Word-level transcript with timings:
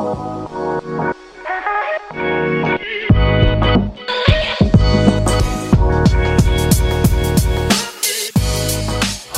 All 0.00 0.06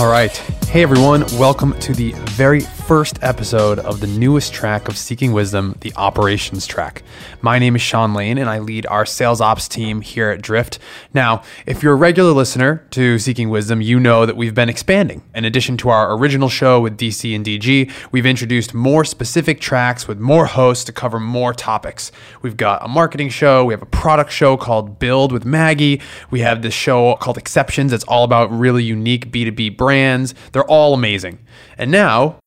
right. 0.09 0.31
Hey 0.69 0.85
everyone, 0.85 1.23
welcome 1.37 1.77
to 1.81 1.93
the 1.93 2.13
very 2.13 2.61
first 2.83 3.23
episode 3.23 3.79
of 3.79 4.01
the 4.01 4.07
newest 4.09 4.53
track 4.53 4.89
of 4.89 4.99
Seeking 4.99 5.33
Wisdom, 5.33 5.77
the 5.81 5.93
operations 5.95 6.67
track. 6.67 7.05
My 7.41 7.61
name 7.61 7.77
is 7.77 7.81
Sean 7.81 8.13
Lane 8.13 8.39
and 8.39 8.51
I 8.51 8.59
lead 8.59 8.87
our 8.87 9.07
sales 9.07 9.41
ops 9.41 9.69
team 9.69 10.01
here 10.01 10.31
at 10.31 10.43
Drift. 10.43 10.81
Now, 11.15 11.43
if 11.65 11.83
you're 11.83 11.93
a 11.93 11.97
regular 11.97 12.33
listener 12.33 12.85
to 12.91 13.21
Seeking 13.21 13.51
Wisdom, 13.51 13.81
you 13.81 14.01
know 14.01 14.27
that 14.27 14.37
we've 14.37 14.55
been 14.55 14.69
expanding. 14.69 15.23
In 15.33 15.45
addition 15.45 15.77
to 15.79 15.91
our 15.91 16.13
original 16.17 16.49
show 16.49 16.81
with 16.81 16.99
DC 16.99 17.35
and 17.37 17.47
DG, 17.47 17.91
we've 18.11 18.27
introduced 18.27 18.75
more 18.75 19.05
specific 19.05 19.61
tracks 19.61 20.09
with 20.09 20.19
more 20.19 20.47
hosts 20.47 20.85
to 20.85 20.93
cover 20.93 21.21
more 21.21 21.55
topics. 21.55 22.11
We've 22.43 22.57
got 22.57 22.85
a 22.85 22.89
marketing 22.89 23.29
show, 23.29 23.65
we 23.65 23.75
have 23.75 23.83
a 23.83 23.87
product 23.87 24.33
show 24.33 24.57
called 24.57 24.99
Build 24.99 25.31
with 25.31 25.45
Maggie, 25.45 26.01
we 26.33 26.41
have 26.41 26.63
this 26.63 26.75
show 26.75 27.15
called 27.15 27.39
Exceptions 27.39 27.93
that's 27.93 28.05
all 28.05 28.25
about 28.25 28.51
really 28.51 28.83
unique 28.83 29.31
B2B 29.31 29.77
brands. 29.77 30.35
They're 30.51 30.65
all 30.65 30.95
amazing. 30.95 31.39
And 31.79 31.91
now 31.93 32.42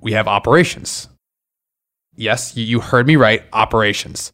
we 0.00 0.12
have 0.12 0.28
operations. 0.28 1.08
Yes, 2.16 2.56
you 2.56 2.80
heard 2.80 3.06
me 3.06 3.16
right, 3.16 3.42
operations. 3.52 4.32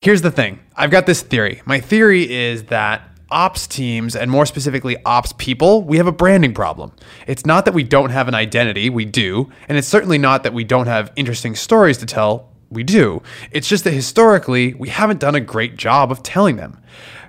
Here's 0.00 0.22
the 0.22 0.30
thing 0.30 0.60
I've 0.76 0.90
got 0.90 1.06
this 1.06 1.22
theory. 1.22 1.62
My 1.64 1.80
theory 1.80 2.30
is 2.30 2.64
that 2.64 3.02
ops 3.30 3.66
teams, 3.66 4.14
and 4.14 4.30
more 4.30 4.46
specifically, 4.46 4.96
ops 5.04 5.32
people, 5.38 5.82
we 5.82 5.96
have 5.96 6.06
a 6.06 6.12
branding 6.12 6.54
problem. 6.54 6.92
It's 7.26 7.46
not 7.46 7.64
that 7.64 7.74
we 7.74 7.82
don't 7.82 8.10
have 8.10 8.28
an 8.28 8.34
identity, 8.34 8.90
we 8.90 9.04
do. 9.04 9.50
And 9.68 9.78
it's 9.78 9.88
certainly 9.88 10.18
not 10.18 10.42
that 10.42 10.52
we 10.52 10.62
don't 10.62 10.86
have 10.86 11.12
interesting 11.16 11.56
stories 11.56 11.98
to 11.98 12.06
tell, 12.06 12.50
we 12.70 12.84
do. 12.84 13.22
It's 13.50 13.68
just 13.68 13.84
that 13.84 13.92
historically, 13.92 14.74
we 14.74 14.88
haven't 14.88 15.20
done 15.20 15.34
a 15.34 15.40
great 15.40 15.76
job 15.76 16.12
of 16.12 16.22
telling 16.22 16.56
them. 16.56 16.78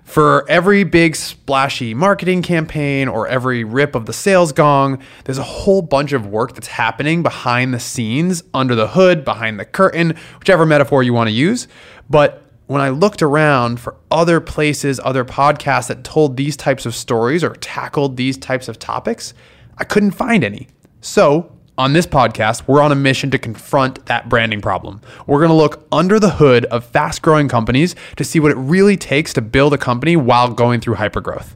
For 0.06 0.48
every 0.48 0.84
big 0.84 1.16
splashy 1.16 1.96
marketing 1.96 2.44
campaign 2.44 3.08
or 3.08 3.28
every 3.28 3.64
rip 3.64 3.96
of 3.96 4.06
the 4.06 4.14
sales 4.14 4.52
gong, 4.54 5.00
there's 5.26 5.40
a 5.40 5.44
whole 5.44 5.82
bunch 5.82 6.14
of 6.14 6.28
work 6.28 6.54
that's 6.54 6.68
happening 6.68 7.24
behind 7.24 7.74
the 7.74 7.80
scenes, 7.80 8.44
under 8.54 8.76
the 8.76 8.88
hood, 8.88 9.26
behind 9.26 9.60
the 9.60 9.66
curtain, 9.66 10.16
whichever 10.40 10.66
metaphor 10.66 11.02
you 11.02 11.12
want 11.12 11.28
to 11.28 11.34
use. 11.34 11.68
But 12.08 12.44
when 12.68 12.82
I 12.82 12.90
looked 12.90 13.24
around 13.24 13.80
for 13.80 13.96
other 14.12 14.40
places, 14.40 15.00
other 15.04 15.26
podcasts 15.26 15.88
that 15.88 16.04
told 16.04 16.38
these 16.38 16.56
types 16.56 16.86
of 16.86 16.96
stories 16.96 17.44
or 17.44 17.56
tackled 17.56 18.16
these 18.16 18.38
types 18.38 18.68
of 18.68 18.78
topics, 18.78 19.34
I 19.80 19.86
couldn't 19.86 20.12
find 20.12 20.44
any. 20.44 20.68
So 21.02 21.52
on 21.78 21.94
this 21.94 22.08
podcast, 22.08 22.68
we're 22.68 22.82
on 22.82 22.92
a 22.92 22.96
mission 22.96 23.32
to 23.32 23.38
confront 23.38 24.06
that 24.06 24.30
branding 24.30 24.62
problem. 24.62 25.02
We're 25.28 25.40
going 25.40 25.50
to 25.50 25.56
look 25.56 25.86
under 25.92 26.20
the 26.20 26.32
hood 26.32 26.66
of 26.66 26.86
fast 26.86 27.22
growing 27.22 27.50
companies 27.50 27.96
to 28.16 28.24
see 28.24 28.40
what 28.40 28.52
it 28.52 28.58
really 28.58 28.96
takes 28.96 29.34
to 29.34 29.42
build 29.42 29.74
a 29.74 29.78
company 29.78 30.16
while 30.16 30.54
going 30.54 30.80
through 30.80 30.96
hypergrowth. 30.96 31.56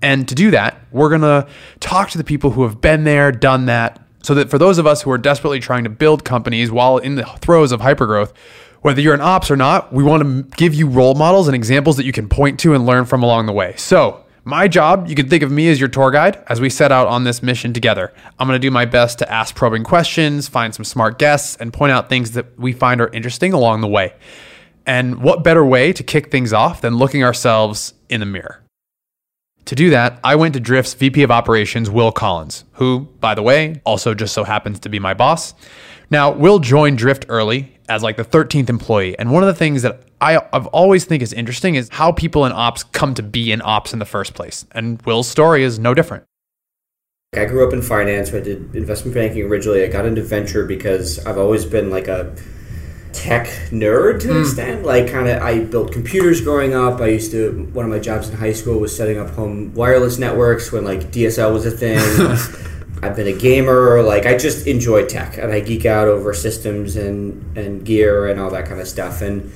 And 0.00 0.28
to 0.28 0.34
do 0.34 0.50
that, 0.52 0.80
we're 0.90 1.08
going 1.08 1.22
to 1.22 1.46
talk 1.80 2.10
to 2.10 2.18
the 2.18 2.24
people 2.24 2.50
who 2.52 2.62
have 2.62 2.80
been 2.80 3.04
there, 3.04 3.32
done 3.32 3.66
that, 3.66 4.02
so 4.22 4.34
that 4.34 4.50
for 4.50 4.58
those 4.58 4.78
of 4.78 4.86
us 4.86 5.02
who 5.02 5.10
are 5.10 5.18
desperately 5.18 5.60
trying 5.60 5.84
to 5.84 5.90
build 5.90 6.24
companies 6.24 6.70
while 6.70 6.98
in 6.98 7.14
the 7.14 7.24
throes 7.24 7.72
of 7.72 7.80
hypergrowth, 7.80 8.32
whether 8.82 9.00
you're 9.00 9.14
an 9.14 9.20
ops 9.20 9.50
or 9.50 9.56
not, 9.56 9.92
we 9.92 10.02
want 10.02 10.22
to 10.22 10.56
give 10.56 10.74
you 10.74 10.86
role 10.88 11.14
models 11.14 11.48
and 11.48 11.54
examples 11.54 11.96
that 11.96 12.04
you 12.04 12.12
can 12.12 12.28
point 12.28 12.60
to 12.60 12.74
and 12.74 12.86
learn 12.86 13.04
from 13.04 13.22
along 13.22 13.46
the 13.46 13.52
way. 13.52 13.74
So, 13.76 14.24
my 14.46 14.68
job, 14.68 15.08
you 15.08 15.16
can 15.16 15.28
think 15.28 15.42
of 15.42 15.50
me 15.50 15.68
as 15.68 15.80
your 15.80 15.88
tour 15.88 16.12
guide 16.12 16.40
as 16.46 16.60
we 16.60 16.70
set 16.70 16.92
out 16.92 17.08
on 17.08 17.24
this 17.24 17.42
mission 17.42 17.72
together. 17.72 18.12
I'm 18.38 18.46
going 18.46 18.54
to 18.54 18.64
do 18.64 18.70
my 18.70 18.84
best 18.84 19.18
to 19.18 19.30
ask 19.30 19.56
probing 19.56 19.82
questions, 19.82 20.46
find 20.46 20.72
some 20.72 20.84
smart 20.84 21.18
guests, 21.18 21.56
and 21.56 21.72
point 21.72 21.90
out 21.90 22.08
things 22.08 22.30
that 22.30 22.56
we 22.56 22.72
find 22.72 23.00
are 23.00 23.08
interesting 23.08 23.52
along 23.52 23.80
the 23.80 23.88
way. 23.88 24.14
And 24.86 25.20
what 25.20 25.42
better 25.42 25.64
way 25.64 25.92
to 25.92 26.04
kick 26.04 26.30
things 26.30 26.52
off 26.52 26.80
than 26.80 26.96
looking 26.96 27.24
ourselves 27.24 27.94
in 28.08 28.20
the 28.20 28.26
mirror? 28.26 28.62
To 29.64 29.74
do 29.74 29.90
that, 29.90 30.20
I 30.22 30.36
went 30.36 30.54
to 30.54 30.60
Drift's 30.60 30.94
VP 30.94 31.24
of 31.24 31.32
Operations, 31.32 31.90
Will 31.90 32.12
Collins, 32.12 32.62
who, 32.74 33.08
by 33.18 33.34
the 33.34 33.42
way, 33.42 33.80
also 33.84 34.14
just 34.14 34.32
so 34.32 34.44
happens 34.44 34.78
to 34.80 34.88
be 34.88 35.00
my 35.00 35.12
boss. 35.12 35.54
Now, 36.08 36.30
Will 36.30 36.60
joined 36.60 36.98
Drift 36.98 37.26
early 37.28 37.75
as 37.88 38.02
like 38.02 38.16
the 38.16 38.24
13th 38.24 38.68
employee. 38.68 39.18
And 39.18 39.32
one 39.32 39.42
of 39.42 39.46
the 39.46 39.54
things 39.54 39.82
that 39.82 40.02
I, 40.20 40.40
I've 40.52 40.66
always 40.68 41.04
think 41.04 41.22
is 41.22 41.32
interesting 41.32 41.74
is 41.74 41.88
how 41.90 42.12
people 42.12 42.44
in 42.46 42.52
ops 42.52 42.82
come 42.84 43.14
to 43.14 43.22
be 43.22 43.52
in 43.52 43.62
ops 43.62 43.92
in 43.92 43.98
the 43.98 44.04
first 44.04 44.34
place. 44.34 44.66
And 44.72 45.00
Will's 45.02 45.28
story 45.28 45.62
is 45.62 45.78
no 45.78 45.94
different. 45.94 46.24
I 47.34 47.44
grew 47.44 47.66
up 47.66 47.72
in 47.72 47.82
finance. 47.82 48.32
I 48.32 48.40
did 48.40 48.74
investment 48.74 49.14
banking 49.14 49.42
originally. 49.42 49.84
I 49.84 49.88
got 49.88 50.06
into 50.06 50.22
venture 50.22 50.64
because 50.64 51.24
I've 51.26 51.38
always 51.38 51.64
been 51.64 51.90
like 51.90 52.08
a 52.08 52.34
tech 53.12 53.46
nerd 53.70 54.20
to 54.20 54.30
an 54.30 54.36
mm. 54.36 54.40
extent. 54.42 54.84
Like, 54.84 55.10
kind 55.10 55.28
of, 55.28 55.42
I 55.42 55.60
built 55.60 55.92
computers 55.92 56.40
growing 56.40 56.74
up. 56.74 57.00
I 57.00 57.08
used 57.08 57.32
to, 57.32 57.68
one 57.72 57.84
of 57.84 57.90
my 57.90 57.98
jobs 57.98 58.28
in 58.28 58.36
high 58.36 58.52
school 58.52 58.78
was 58.78 58.96
setting 58.96 59.18
up 59.18 59.30
home 59.30 59.74
wireless 59.74 60.18
networks 60.18 60.72
when 60.72 60.84
like 60.84 61.10
DSL 61.10 61.52
was 61.52 61.66
a 61.66 61.70
thing. 61.70 61.98
I've 63.02 63.16
been 63.16 63.26
a 63.26 63.36
gamer. 63.36 64.02
Like, 64.02 64.26
I 64.26 64.36
just 64.36 64.66
enjoy 64.66 65.06
tech 65.06 65.38
and 65.38 65.52
I 65.52 65.60
geek 65.60 65.86
out 65.86 66.08
over 66.08 66.32
systems 66.34 66.96
and, 66.96 67.56
and 67.56 67.84
gear 67.84 68.26
and 68.26 68.40
all 68.40 68.50
that 68.50 68.66
kind 68.66 68.80
of 68.80 68.88
stuff. 68.88 69.22
And 69.22 69.52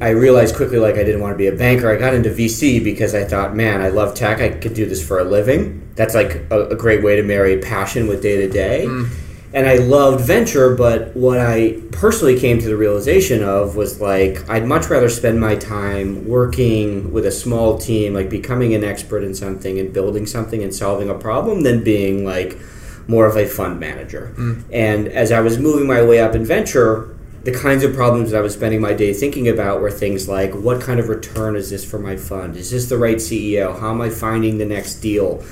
I 0.00 0.10
realized 0.10 0.56
quickly 0.56 0.78
like 0.78 0.96
I 0.96 1.04
didn't 1.04 1.20
want 1.20 1.34
to 1.34 1.38
be 1.38 1.46
a 1.46 1.52
banker. 1.52 1.90
I 1.90 1.96
got 1.96 2.14
into 2.14 2.30
VC 2.30 2.82
because 2.82 3.14
I 3.14 3.24
thought, 3.24 3.54
man, 3.54 3.80
I 3.80 3.88
love 3.88 4.14
tech. 4.14 4.40
I 4.40 4.50
could 4.50 4.74
do 4.74 4.86
this 4.86 5.06
for 5.06 5.18
a 5.20 5.24
living. 5.24 5.88
That's 5.94 6.14
like 6.14 6.46
a, 6.50 6.68
a 6.68 6.76
great 6.76 7.02
way 7.02 7.16
to 7.16 7.22
marry 7.22 7.58
passion 7.58 8.08
with 8.08 8.22
day 8.22 8.36
to 8.38 8.48
day. 8.48 8.86
Mm. 8.86 9.08
And 9.52 9.68
I 9.68 9.76
loved 9.76 10.26
venture, 10.26 10.74
but 10.74 11.14
what 11.14 11.38
I 11.38 11.80
personally 11.92 12.38
came 12.40 12.58
to 12.58 12.66
the 12.66 12.76
realization 12.76 13.44
of 13.44 13.76
was 13.76 14.00
like 14.00 14.50
I'd 14.50 14.66
much 14.66 14.90
rather 14.90 15.08
spend 15.08 15.40
my 15.40 15.54
time 15.54 16.26
working 16.26 17.12
with 17.12 17.24
a 17.24 17.30
small 17.30 17.78
team, 17.78 18.14
like 18.14 18.28
becoming 18.28 18.74
an 18.74 18.82
expert 18.82 19.22
in 19.22 19.32
something 19.32 19.78
and 19.78 19.92
building 19.92 20.26
something 20.26 20.60
and 20.64 20.74
solving 20.74 21.08
a 21.08 21.14
problem 21.14 21.62
than 21.62 21.84
being 21.84 22.24
like 22.24 22.58
more 23.06 23.26
of 23.26 23.36
a 23.36 23.46
fund 23.46 23.78
manager. 23.80 24.32
Mm. 24.36 24.64
And 24.72 25.08
as 25.08 25.32
I 25.32 25.40
was 25.40 25.58
moving 25.58 25.86
my 25.86 26.02
way 26.02 26.20
up 26.20 26.34
in 26.34 26.44
venture, 26.44 27.14
the 27.44 27.52
kinds 27.52 27.84
of 27.84 27.94
problems 27.94 28.30
that 28.30 28.38
I 28.38 28.40
was 28.40 28.54
spending 28.54 28.80
my 28.80 28.94
day 28.94 29.12
thinking 29.12 29.48
about 29.48 29.80
were 29.80 29.90
things 29.90 30.28
like 30.28 30.54
what 30.54 30.80
kind 30.80 30.98
of 30.98 31.08
return 31.08 31.56
is 31.56 31.70
this 31.70 31.84
for 31.84 31.98
my 31.98 32.16
fund? 32.16 32.56
Is 32.56 32.70
this 32.70 32.88
the 32.88 32.96
right 32.96 33.18
CEO? 33.18 33.78
How 33.78 33.90
am 33.90 34.00
I 34.00 34.08
finding 34.08 34.56
the 34.58 34.64
next 34.64 34.96
deal? 34.96 35.42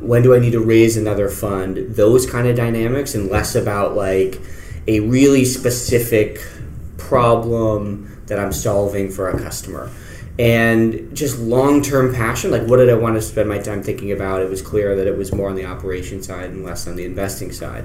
When 0.00 0.22
do 0.22 0.34
I 0.34 0.38
need 0.38 0.52
to 0.52 0.60
raise 0.60 0.96
another 0.96 1.28
fund? 1.28 1.76
Those 1.96 2.24
kind 2.30 2.46
of 2.46 2.56
dynamics, 2.56 3.14
and 3.14 3.28
less 3.28 3.54
about 3.54 3.96
like 3.96 4.40
a 4.86 5.00
really 5.00 5.44
specific 5.44 6.40
problem 6.96 8.22
that 8.26 8.38
I'm 8.38 8.52
solving 8.52 9.10
for 9.10 9.28
a 9.28 9.38
customer. 9.38 9.90
And 10.40 11.14
just 11.14 11.38
long 11.38 11.82
term 11.82 12.14
passion, 12.14 12.50
like 12.50 12.62
what 12.62 12.78
did 12.78 12.88
I 12.88 12.94
want 12.94 13.16
to 13.16 13.20
spend 13.20 13.46
my 13.46 13.58
time 13.58 13.82
thinking 13.82 14.10
about? 14.10 14.40
It 14.40 14.48
was 14.48 14.62
clear 14.62 14.96
that 14.96 15.06
it 15.06 15.14
was 15.18 15.34
more 15.34 15.50
on 15.50 15.54
the 15.54 15.66
operation 15.66 16.22
side 16.22 16.48
and 16.48 16.64
less 16.64 16.88
on 16.88 16.96
the 16.96 17.04
investing 17.04 17.52
side. 17.52 17.84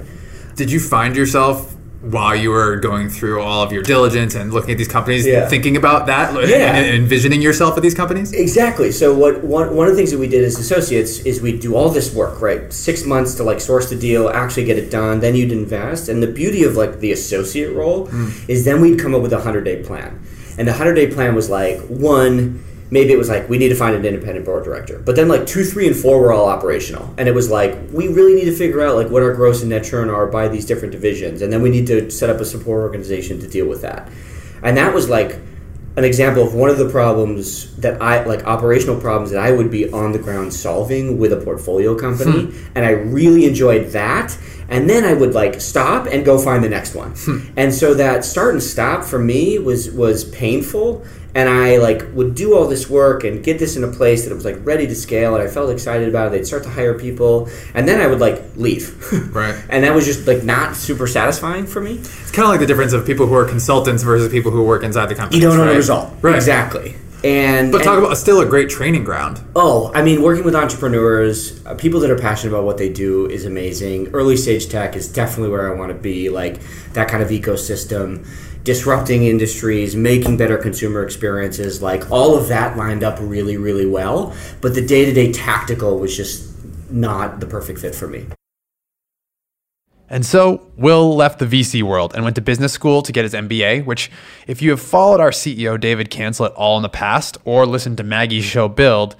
Did 0.56 0.72
you 0.72 0.80
find 0.80 1.18
yourself 1.18 1.76
while 2.00 2.34
you 2.34 2.52
were 2.52 2.78
going 2.78 3.10
through 3.10 3.42
all 3.42 3.62
of 3.62 3.74
your 3.74 3.84
diligence 3.84 4.36
and 4.36 4.54
looking 4.54 4.72
at 4.72 4.78
these 4.78 4.88
companies, 4.88 5.26
yeah. 5.26 5.50
thinking 5.50 5.76
about 5.76 6.06
that, 6.06 6.34
yeah. 6.48 6.76
and 6.76 6.96
envisioning 6.96 7.42
yourself 7.42 7.76
at 7.76 7.84
these 7.84 7.94
companies? 7.94 8.32
Exactly. 8.32 8.90
So 8.94 9.14
what 9.14 9.44
one, 9.44 9.76
one 9.76 9.88
of 9.88 9.92
the 9.94 9.98
things 9.98 10.12
that 10.12 10.20
we 10.20 10.28
did 10.30 10.46
as 10.46 10.58
associates 10.58 11.20
is 11.20 11.42
we 11.42 11.60
do 11.60 11.76
all 11.76 11.90
this 11.90 12.14
work, 12.14 12.40
right? 12.40 12.72
Six 12.72 13.06
months 13.06 13.36
to 13.36 13.44
like 13.44 13.60
source 13.60 13.90
the 13.90 13.98
deal, 13.98 14.30
actually 14.30 14.64
get 14.64 14.78
it 14.78 14.90
done, 14.90 15.20
then 15.20 15.36
you'd 15.36 15.52
invest. 15.52 16.08
And 16.08 16.24
the 16.24 16.32
beauty 16.32 16.64
of 16.64 16.78
like 16.78 17.02
the 17.02 17.12
associate 17.12 17.76
role 17.76 18.08
mm. 18.08 18.50
is 18.50 18.64
then 18.64 18.80
we'd 18.80 18.98
come 18.98 19.14
up 19.14 19.22
with 19.22 19.34
a 19.34 19.42
hundred 19.42 19.66
day 19.66 19.84
plan. 19.84 20.26
And 20.58 20.68
the 20.68 20.74
hundred 20.74 20.96
day 20.96 21.08
plan 21.08 21.36
was 21.36 21.50
like 21.50 21.80
one 21.88 22.64
maybe 22.92 23.12
it 23.12 23.18
was 23.18 23.30
like 23.30 23.50
we 23.50 23.58
need 23.58 23.70
to 23.70 23.76
find 23.76 23.96
an 23.96 24.06
independent 24.06 24.46
board 24.46 24.64
director. 24.64 25.00
But 25.00 25.16
then 25.16 25.28
like 25.28 25.46
two 25.46 25.64
three 25.64 25.88
and 25.88 25.96
four 25.96 26.20
were 26.20 26.32
all 26.32 26.48
operational. 26.48 27.14
And 27.18 27.28
it 27.28 27.34
was 27.34 27.50
like 27.50 27.78
we 27.92 28.08
really 28.08 28.36
need 28.36 28.46
to 28.46 28.56
figure 28.56 28.82
out 28.82 28.96
like 28.96 29.10
what 29.10 29.24
our 29.24 29.34
gross 29.34 29.62
and 29.62 29.70
net 29.70 29.84
churn 29.84 30.10
are 30.10 30.28
by 30.28 30.48
these 30.48 30.66
different 30.66 30.92
divisions. 30.92 31.42
And 31.42 31.52
then 31.52 31.62
we 31.62 31.70
need 31.70 31.88
to 31.88 32.10
set 32.10 32.30
up 32.30 32.40
a 32.40 32.46
support 32.46 32.82
organization 32.82 33.40
to 33.40 33.48
deal 33.48 33.68
with 33.68 33.82
that. 33.82 34.10
And 34.64 34.78
that 34.78 34.94
was 34.94 35.10
like 35.10 35.40
an 35.98 36.04
example 36.04 36.44
of 36.44 36.54
one 36.54 36.70
of 36.70 36.78
the 36.78 36.90
problems 36.90 37.74
that 37.78 38.02
I 38.02 38.24
like 38.26 38.46
operational 38.46 39.00
problems 39.00 39.32
that 39.32 39.40
I 39.40 39.52
would 39.52 39.72
be 39.72 39.90
on 39.92 40.12
the 40.12 40.20
ground 40.20 40.54
solving 40.54 41.18
with 41.18 41.32
a 41.32 41.38
portfolio 41.38 41.98
company 41.98 42.46
hmm. 42.46 42.68
and 42.76 42.86
I 42.86 42.92
really 42.92 43.46
enjoyed 43.46 43.88
that 43.92 44.38
and 44.68 44.90
then 44.90 45.04
I 45.04 45.14
would 45.14 45.34
like 45.34 45.62
stop 45.62 46.08
and 46.08 46.26
go 46.26 46.38
find 46.38 46.64
the 46.64 46.70
next 46.70 46.96
one. 46.96 47.12
Hmm. 47.16 47.40
And 47.56 47.74
so 47.74 47.94
that 47.94 48.26
start 48.26 48.54
and 48.54 48.64
stop 48.64 49.04
for 49.04 49.20
me 49.20 49.60
was 49.60 49.92
was 49.92 50.26
painful 50.26 51.06
and 51.36 51.50
I 51.50 51.78
like 51.78 52.04
would 52.14 52.34
do 52.34 52.56
all 52.58 52.68
this 52.68 52.90
work 52.90 53.26
and 53.26 53.44
get 53.44 53.60
this 53.60 53.76
in 53.76 53.84
a 53.84 53.92
place 53.92 54.24
that 54.24 54.32
it 54.32 54.36
was 54.36 54.46
like 54.46 54.58
ready 54.66 54.88
to 54.88 54.96
scale 54.96 55.36
and 55.36 55.44
I 55.44 55.52
felt 55.52 55.70
excited 55.70 56.08
about 56.08 56.28
it. 56.28 56.32
They'd 56.32 56.48
start 56.48 56.64
to 56.64 56.70
hire 56.70 56.98
people 56.98 57.50
and 57.74 57.88
then 57.88 58.00
I 58.00 58.08
would 58.08 58.20
like 58.20 58.42
leave. 58.56 58.96
right. 59.36 59.62
And 59.70 59.84
that 59.84 59.94
was 59.94 60.06
just 60.06 60.26
like 60.26 60.44
not 60.44 60.76
super 60.76 61.06
satisfying 61.06 61.68
for 61.68 61.82
me. 61.82 61.96
It's 61.98 62.32
kind 62.32 62.46
of 62.46 62.50
like 62.50 62.62
the 62.62 62.66
difference 62.66 62.94
of 62.94 63.06
people 63.06 63.28
who 63.28 63.36
are 63.36 63.46
consultants 63.46 64.02
versus 64.02 64.32
people 64.32 64.50
who 64.50 64.64
work 64.64 64.84
inside 64.84 65.08
the 65.08 65.16
company. 65.16 65.40
You 65.40 65.48
don't 65.48 65.58
know 65.58 65.66
right? 65.66 65.72
the 65.72 65.78
result. 65.78 66.14
Right. 66.22 66.36
Exactly. 66.36 66.96
And 67.26 67.72
but 67.72 67.80
talk 67.80 67.98
and, 67.98 68.06
about 68.06 68.18
still 68.18 68.40
a 68.42 68.46
great 68.46 68.70
training 68.70 69.04
ground. 69.04 69.42
Oh, 69.56 69.92
I 69.96 70.04
mean, 70.04 70.22
working 70.22 70.44
with 70.44 70.54
entrepreneurs, 70.54 71.66
uh, 71.66 71.74
people 71.74 72.00
that 72.02 72.12
are 72.12 72.20
passionate 72.20 72.54
about 72.54 72.66
what 72.66 72.78
they 72.78 72.88
do 72.88 73.28
is 73.28 73.46
amazing. 73.46 74.10
Early 74.10 74.38
stage 74.38 74.70
tech 74.70 74.96
is 74.96 75.12
definitely 75.12 75.50
where 75.50 75.74
I 75.74 75.76
want 75.76 75.90
to 75.90 75.98
be. 75.98 76.30
Like 76.30 76.62
that 76.94 77.08
kind 77.08 77.24
of 77.24 77.30
ecosystem, 77.30 78.28
disrupting 78.66 79.24
industries, 79.24 79.96
making 79.96 80.36
better 80.36 80.58
consumer 80.58 81.04
experiences. 81.04 81.82
Like 81.82 82.12
all 82.12 82.36
of 82.36 82.50
that 82.50 82.76
lined 82.76 83.04
up 83.04 83.18
really, 83.22 83.56
really 83.56 83.86
well. 83.86 84.36
But 84.60 84.74
the 84.74 84.86
day 84.86 85.06
to 85.06 85.14
day 85.14 85.32
tactical 85.32 86.00
was 86.00 86.18
just 86.18 86.52
not 86.92 87.40
the 87.40 87.46
perfect 87.46 87.80
fit 87.80 87.96
for 87.96 88.08
me. 88.08 88.26
And 90.10 90.26
so 90.26 90.72
Will 90.78 91.16
left 91.16 91.40
the 91.40 91.46
VC 91.46 91.82
world 91.82 92.14
and 92.14 92.24
went 92.24 92.36
to 92.36 92.42
business 92.42 92.74
school 92.74 93.02
to 93.04 93.12
get 93.12 93.24
his 93.24 93.34
MBA, 93.34 93.86
which, 93.86 94.12
if 94.46 94.62
you 94.62 94.70
have 94.72 94.82
followed 94.82 95.20
our 95.20 95.32
CEO 95.32 95.80
David 95.80 96.12
Cancel 96.12 96.46
at 96.46 96.52
all 96.54 96.78
in 96.78 96.84
the 96.84 96.90
past 96.90 97.38
or 97.44 97.66
listened 97.66 97.98
to 97.98 98.04
Maggie's 98.04 98.46
show 98.46 98.68
Build, 98.68 99.16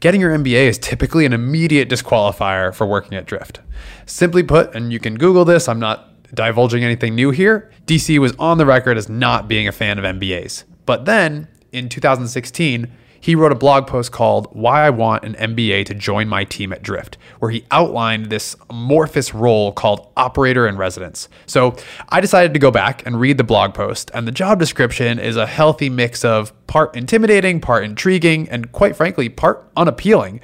getting 0.00 0.20
your 0.20 0.36
MBA 0.36 0.68
is 0.68 0.78
typically 0.78 1.26
an 1.26 1.32
immediate 1.32 1.88
disqualifier 1.88 2.74
for 2.74 2.86
working 2.86 3.16
at 3.16 3.26
Drift. 3.26 3.60
Simply 4.04 4.42
put, 4.42 4.74
and 4.74 4.92
you 4.92 4.98
can 4.98 5.16
Google 5.16 5.44
this, 5.44 5.68
I'm 5.68 5.78
not 5.78 6.15
divulging 6.36 6.84
anything 6.84 7.16
new 7.16 7.30
here, 7.30 7.70
DC 7.86 8.18
was 8.18 8.32
on 8.38 8.58
the 8.58 8.66
record 8.66 8.96
as 8.96 9.08
not 9.08 9.48
being 9.48 9.66
a 9.66 9.72
fan 9.72 9.98
of 9.98 10.04
MBAs. 10.04 10.62
But 10.84 11.04
then, 11.04 11.48
in 11.72 11.88
2016, 11.88 12.92
he 13.18 13.34
wrote 13.34 13.50
a 13.50 13.56
blog 13.56 13.88
post 13.88 14.12
called 14.12 14.46
Why 14.52 14.86
I 14.86 14.90
Want 14.90 15.24
an 15.24 15.34
MBA 15.34 15.86
to 15.86 15.94
Join 15.94 16.28
My 16.28 16.44
Team 16.44 16.72
at 16.72 16.82
Drift, 16.82 17.18
where 17.40 17.50
he 17.50 17.64
outlined 17.72 18.26
this 18.26 18.54
amorphous 18.70 19.34
role 19.34 19.72
called 19.72 20.12
operator 20.16 20.68
in 20.68 20.76
residence. 20.76 21.28
So 21.46 21.74
I 22.08 22.20
decided 22.20 22.52
to 22.54 22.60
go 22.60 22.70
back 22.70 23.04
and 23.04 23.18
read 23.18 23.36
the 23.36 23.42
blog 23.42 23.74
post, 23.74 24.12
and 24.14 24.28
the 24.28 24.32
job 24.32 24.60
description 24.60 25.18
is 25.18 25.36
a 25.36 25.46
healthy 25.46 25.90
mix 25.90 26.24
of 26.24 26.52
part 26.68 26.94
intimidating, 26.94 27.60
part 27.60 27.82
intriguing, 27.82 28.48
and 28.48 28.70
quite 28.70 28.94
frankly, 28.94 29.28
part 29.28 29.68
unappealing. 29.76 30.40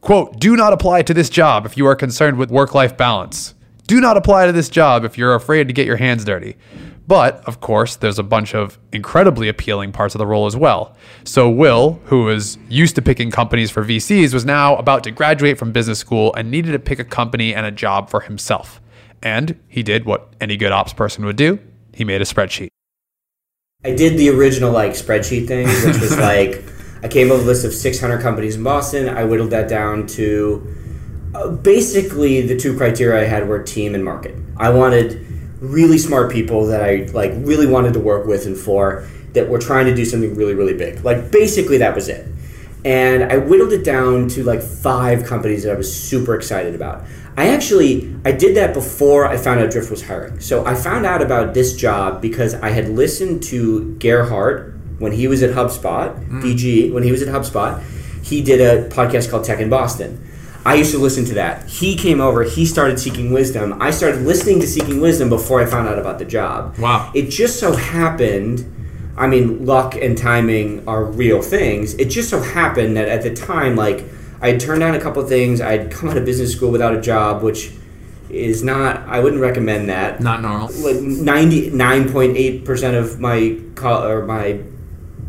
Quote, 0.00 0.38
do 0.38 0.56
not 0.56 0.72
apply 0.72 1.02
to 1.02 1.12
this 1.12 1.28
job 1.28 1.66
if 1.66 1.76
you 1.76 1.86
are 1.86 1.96
concerned 1.96 2.38
with 2.38 2.50
work 2.50 2.74
life 2.74 2.96
balance. 2.96 3.54
Do 3.86 4.00
not 4.00 4.16
apply 4.16 4.46
to 4.46 4.52
this 4.52 4.68
job 4.68 5.04
if 5.04 5.18
you're 5.18 5.34
afraid 5.34 5.68
to 5.68 5.74
get 5.74 5.86
your 5.86 5.96
hands 5.96 6.24
dirty. 6.24 6.56
But, 7.06 7.44
of 7.46 7.60
course, 7.60 7.96
there's 7.96 8.18
a 8.18 8.22
bunch 8.22 8.54
of 8.54 8.78
incredibly 8.90 9.48
appealing 9.48 9.92
parts 9.92 10.14
of 10.14 10.18
the 10.18 10.26
role 10.26 10.46
as 10.46 10.56
well. 10.56 10.96
So, 11.24 11.50
Will, 11.50 12.00
who 12.06 12.24
was 12.24 12.56
used 12.70 12.94
to 12.94 13.02
picking 13.02 13.30
companies 13.30 13.70
for 13.70 13.84
VCs, 13.84 14.32
was 14.32 14.46
now 14.46 14.76
about 14.76 15.04
to 15.04 15.10
graduate 15.10 15.58
from 15.58 15.70
business 15.70 15.98
school 15.98 16.32
and 16.34 16.50
needed 16.50 16.72
to 16.72 16.78
pick 16.78 16.98
a 16.98 17.04
company 17.04 17.54
and 17.54 17.66
a 17.66 17.70
job 17.70 18.08
for 18.08 18.20
himself. 18.20 18.80
And 19.22 19.60
he 19.68 19.82
did 19.82 20.06
what 20.06 20.32
any 20.40 20.56
good 20.56 20.72
ops 20.72 20.94
person 20.94 21.26
would 21.26 21.36
do 21.36 21.58
he 21.94 22.04
made 22.04 22.20
a 22.20 22.24
spreadsheet. 22.24 22.68
I 23.84 23.94
did 23.94 24.18
the 24.18 24.30
original 24.30 24.72
like 24.72 24.92
spreadsheet 24.92 25.46
thing, 25.46 25.66
which 25.66 26.00
was 26.00 26.18
like 26.18 26.62
I 27.02 27.08
came 27.08 27.30
up 27.30 27.38
with 27.38 27.46
a 27.46 27.48
list 27.48 27.64
of 27.64 27.72
600 27.72 28.20
companies 28.20 28.56
in 28.56 28.62
Boston. 28.62 29.08
I 29.08 29.24
whittled 29.24 29.50
that 29.50 29.68
down 29.68 30.06
to 30.08 30.76
uh, 31.34 31.48
basically 31.48 32.42
the 32.42 32.56
two 32.56 32.76
criteria 32.76 33.22
I 33.22 33.26
had 33.26 33.48
were 33.48 33.62
team 33.62 33.94
and 33.94 34.04
market. 34.04 34.36
I 34.56 34.70
wanted 34.70 35.26
really 35.60 35.98
smart 35.98 36.30
people 36.30 36.66
that 36.66 36.82
I 36.82 37.08
like 37.12 37.32
really 37.36 37.66
wanted 37.66 37.94
to 37.94 38.00
work 38.00 38.26
with 38.26 38.46
and 38.46 38.56
for 38.56 39.08
that 39.32 39.48
were 39.48 39.58
trying 39.58 39.86
to 39.86 39.94
do 39.94 40.04
something 40.04 40.34
really 40.34 40.54
really 40.54 40.74
big. 40.74 41.04
Like 41.04 41.30
basically 41.30 41.78
that 41.78 41.94
was 41.94 42.08
it. 42.08 42.28
And 42.84 43.24
I 43.24 43.38
whittled 43.38 43.72
it 43.72 43.82
down 43.82 44.28
to 44.28 44.44
like 44.44 44.62
five 44.62 45.24
companies 45.24 45.64
that 45.64 45.72
I 45.72 45.74
was 45.74 45.92
super 45.92 46.34
excited 46.34 46.74
about. 46.74 47.04
I 47.36 47.48
actually 47.48 48.14
I 48.24 48.32
did 48.32 48.56
that 48.56 48.72
before 48.72 49.26
I 49.26 49.36
found 49.36 49.60
out 49.60 49.70
Drift 49.70 49.90
was 49.90 50.06
hiring. 50.06 50.38
So 50.38 50.64
I 50.64 50.74
found 50.74 51.04
out 51.04 51.20
about 51.20 51.54
this 51.54 51.74
job 51.74 52.22
because 52.22 52.54
I 52.54 52.70
had 52.70 52.88
listened 52.90 53.42
to 53.44 53.96
Gerhardt 53.98 54.74
when 54.98 55.10
he 55.10 55.26
was 55.26 55.42
at 55.42 55.50
HubSpot, 55.50 56.14
mm. 56.28 56.42
DG, 56.42 56.92
when 56.92 57.02
he 57.02 57.10
was 57.10 57.22
at 57.22 57.28
HubSpot. 57.28 57.82
He 58.22 58.40
did 58.40 58.60
a 58.60 58.88
podcast 58.88 59.30
called 59.30 59.44
Tech 59.44 59.58
in 59.58 59.68
Boston 59.68 60.30
I 60.66 60.74
used 60.74 60.92
to 60.92 60.98
listen 60.98 61.26
to 61.26 61.34
that. 61.34 61.68
He 61.68 61.94
came 61.94 62.20
over, 62.20 62.42
he 62.42 62.64
started 62.64 62.98
Seeking 62.98 63.32
Wisdom. 63.32 63.80
I 63.82 63.90
started 63.90 64.22
listening 64.22 64.60
to 64.60 64.66
Seeking 64.66 64.98
Wisdom 65.00 65.28
before 65.28 65.60
I 65.60 65.66
found 65.66 65.88
out 65.88 65.98
about 65.98 66.18
the 66.18 66.24
job. 66.24 66.78
Wow. 66.78 67.10
It 67.14 67.28
just 67.28 67.60
so 67.60 67.76
happened, 67.76 68.64
I 69.16 69.26
mean, 69.26 69.66
luck 69.66 69.94
and 69.94 70.16
timing 70.16 70.88
are 70.88 71.04
real 71.04 71.42
things. 71.42 71.92
It 71.94 72.06
just 72.06 72.30
so 72.30 72.40
happened 72.40 72.96
that 72.96 73.08
at 73.08 73.22
the 73.22 73.34
time, 73.34 73.76
like, 73.76 74.04
I 74.40 74.52
had 74.52 74.60
turned 74.60 74.80
down 74.80 74.94
a 74.94 75.00
couple 75.00 75.22
things. 75.26 75.60
I'd 75.60 75.90
come 75.90 76.08
out 76.08 76.16
of 76.16 76.24
business 76.24 76.54
school 76.54 76.70
without 76.70 76.94
a 76.94 77.00
job, 77.00 77.42
which 77.42 77.72
is 78.30 78.62
not, 78.62 79.06
I 79.06 79.20
wouldn't 79.20 79.42
recommend 79.42 79.90
that. 79.90 80.20
Not 80.20 80.40
normal. 80.42 80.68
Like 80.68 80.96
99.8% 80.96 82.98
of 82.98 83.20
my, 83.20 83.58
or 83.82 84.24
my 84.24 84.60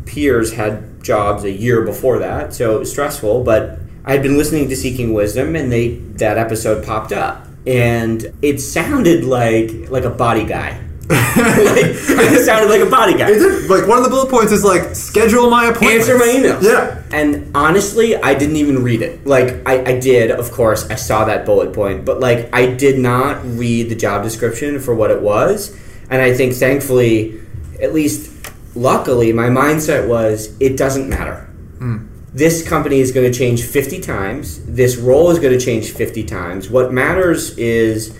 peers 0.06 0.54
had 0.54 1.02
jobs 1.02 1.44
a 1.44 1.50
year 1.50 1.84
before 1.84 2.18
that, 2.18 2.54
so 2.54 2.76
it 2.76 2.78
was 2.80 2.90
stressful, 2.90 3.44
but 3.44 3.80
I 4.06 4.12
had 4.12 4.22
been 4.22 4.38
listening 4.38 4.68
to 4.68 4.76
Seeking 4.76 5.12
Wisdom, 5.12 5.56
and 5.56 5.70
they 5.70 5.96
that 6.14 6.38
episode 6.38 6.86
popped 6.86 7.10
up, 7.10 7.44
and 7.66 8.32
it 8.40 8.60
sounded 8.60 9.24
like 9.24 9.90
like 9.90 10.04
a 10.04 10.10
body 10.10 10.44
guy. 10.44 10.80
like, 11.10 11.16
it 11.18 12.44
sounded 12.44 12.70
like 12.70 12.80
a 12.80 12.90
body 12.90 13.18
guy. 13.18 13.30
It 13.30 13.38
did. 13.40 13.68
like 13.68 13.88
one 13.88 13.98
of 13.98 14.04
the 14.04 14.10
bullet 14.10 14.30
points 14.30 14.52
is 14.52 14.62
like 14.62 14.94
schedule 14.94 15.50
my 15.50 15.66
appointment. 15.66 16.00
Answer 16.00 16.18
my 16.18 16.26
email. 16.26 16.62
Yeah. 16.62 17.02
And 17.12 17.50
honestly, 17.56 18.14
I 18.14 18.34
didn't 18.34 18.56
even 18.56 18.84
read 18.84 19.02
it. 19.02 19.26
Like 19.26 19.66
I, 19.68 19.84
I 19.84 19.98
did, 19.98 20.30
of 20.30 20.52
course, 20.52 20.88
I 20.88 20.94
saw 20.94 21.24
that 21.24 21.44
bullet 21.44 21.72
point, 21.72 22.04
but 22.04 22.20
like 22.20 22.48
I 22.54 22.74
did 22.74 23.00
not 23.00 23.44
read 23.44 23.88
the 23.88 23.96
job 23.96 24.22
description 24.22 24.78
for 24.78 24.94
what 24.94 25.10
it 25.10 25.20
was. 25.20 25.76
And 26.10 26.22
I 26.22 26.32
think 26.32 26.54
thankfully, 26.54 27.40
at 27.82 27.92
least 27.92 28.52
luckily, 28.76 29.32
my 29.32 29.48
mindset 29.48 30.06
was 30.06 30.56
it 30.60 30.76
doesn't 30.76 31.08
matter. 31.08 31.48
Mm 31.78 32.15
this 32.36 32.68
company 32.68 33.00
is 33.00 33.12
going 33.12 33.32
to 33.32 33.36
change 33.36 33.62
50 33.62 33.98
times. 34.02 34.62
This 34.66 34.98
role 34.98 35.30
is 35.30 35.38
going 35.38 35.58
to 35.58 35.64
change 35.64 35.92
50 35.92 36.22
times. 36.24 36.68
What 36.68 36.92
matters 36.92 37.56
is 37.56 38.14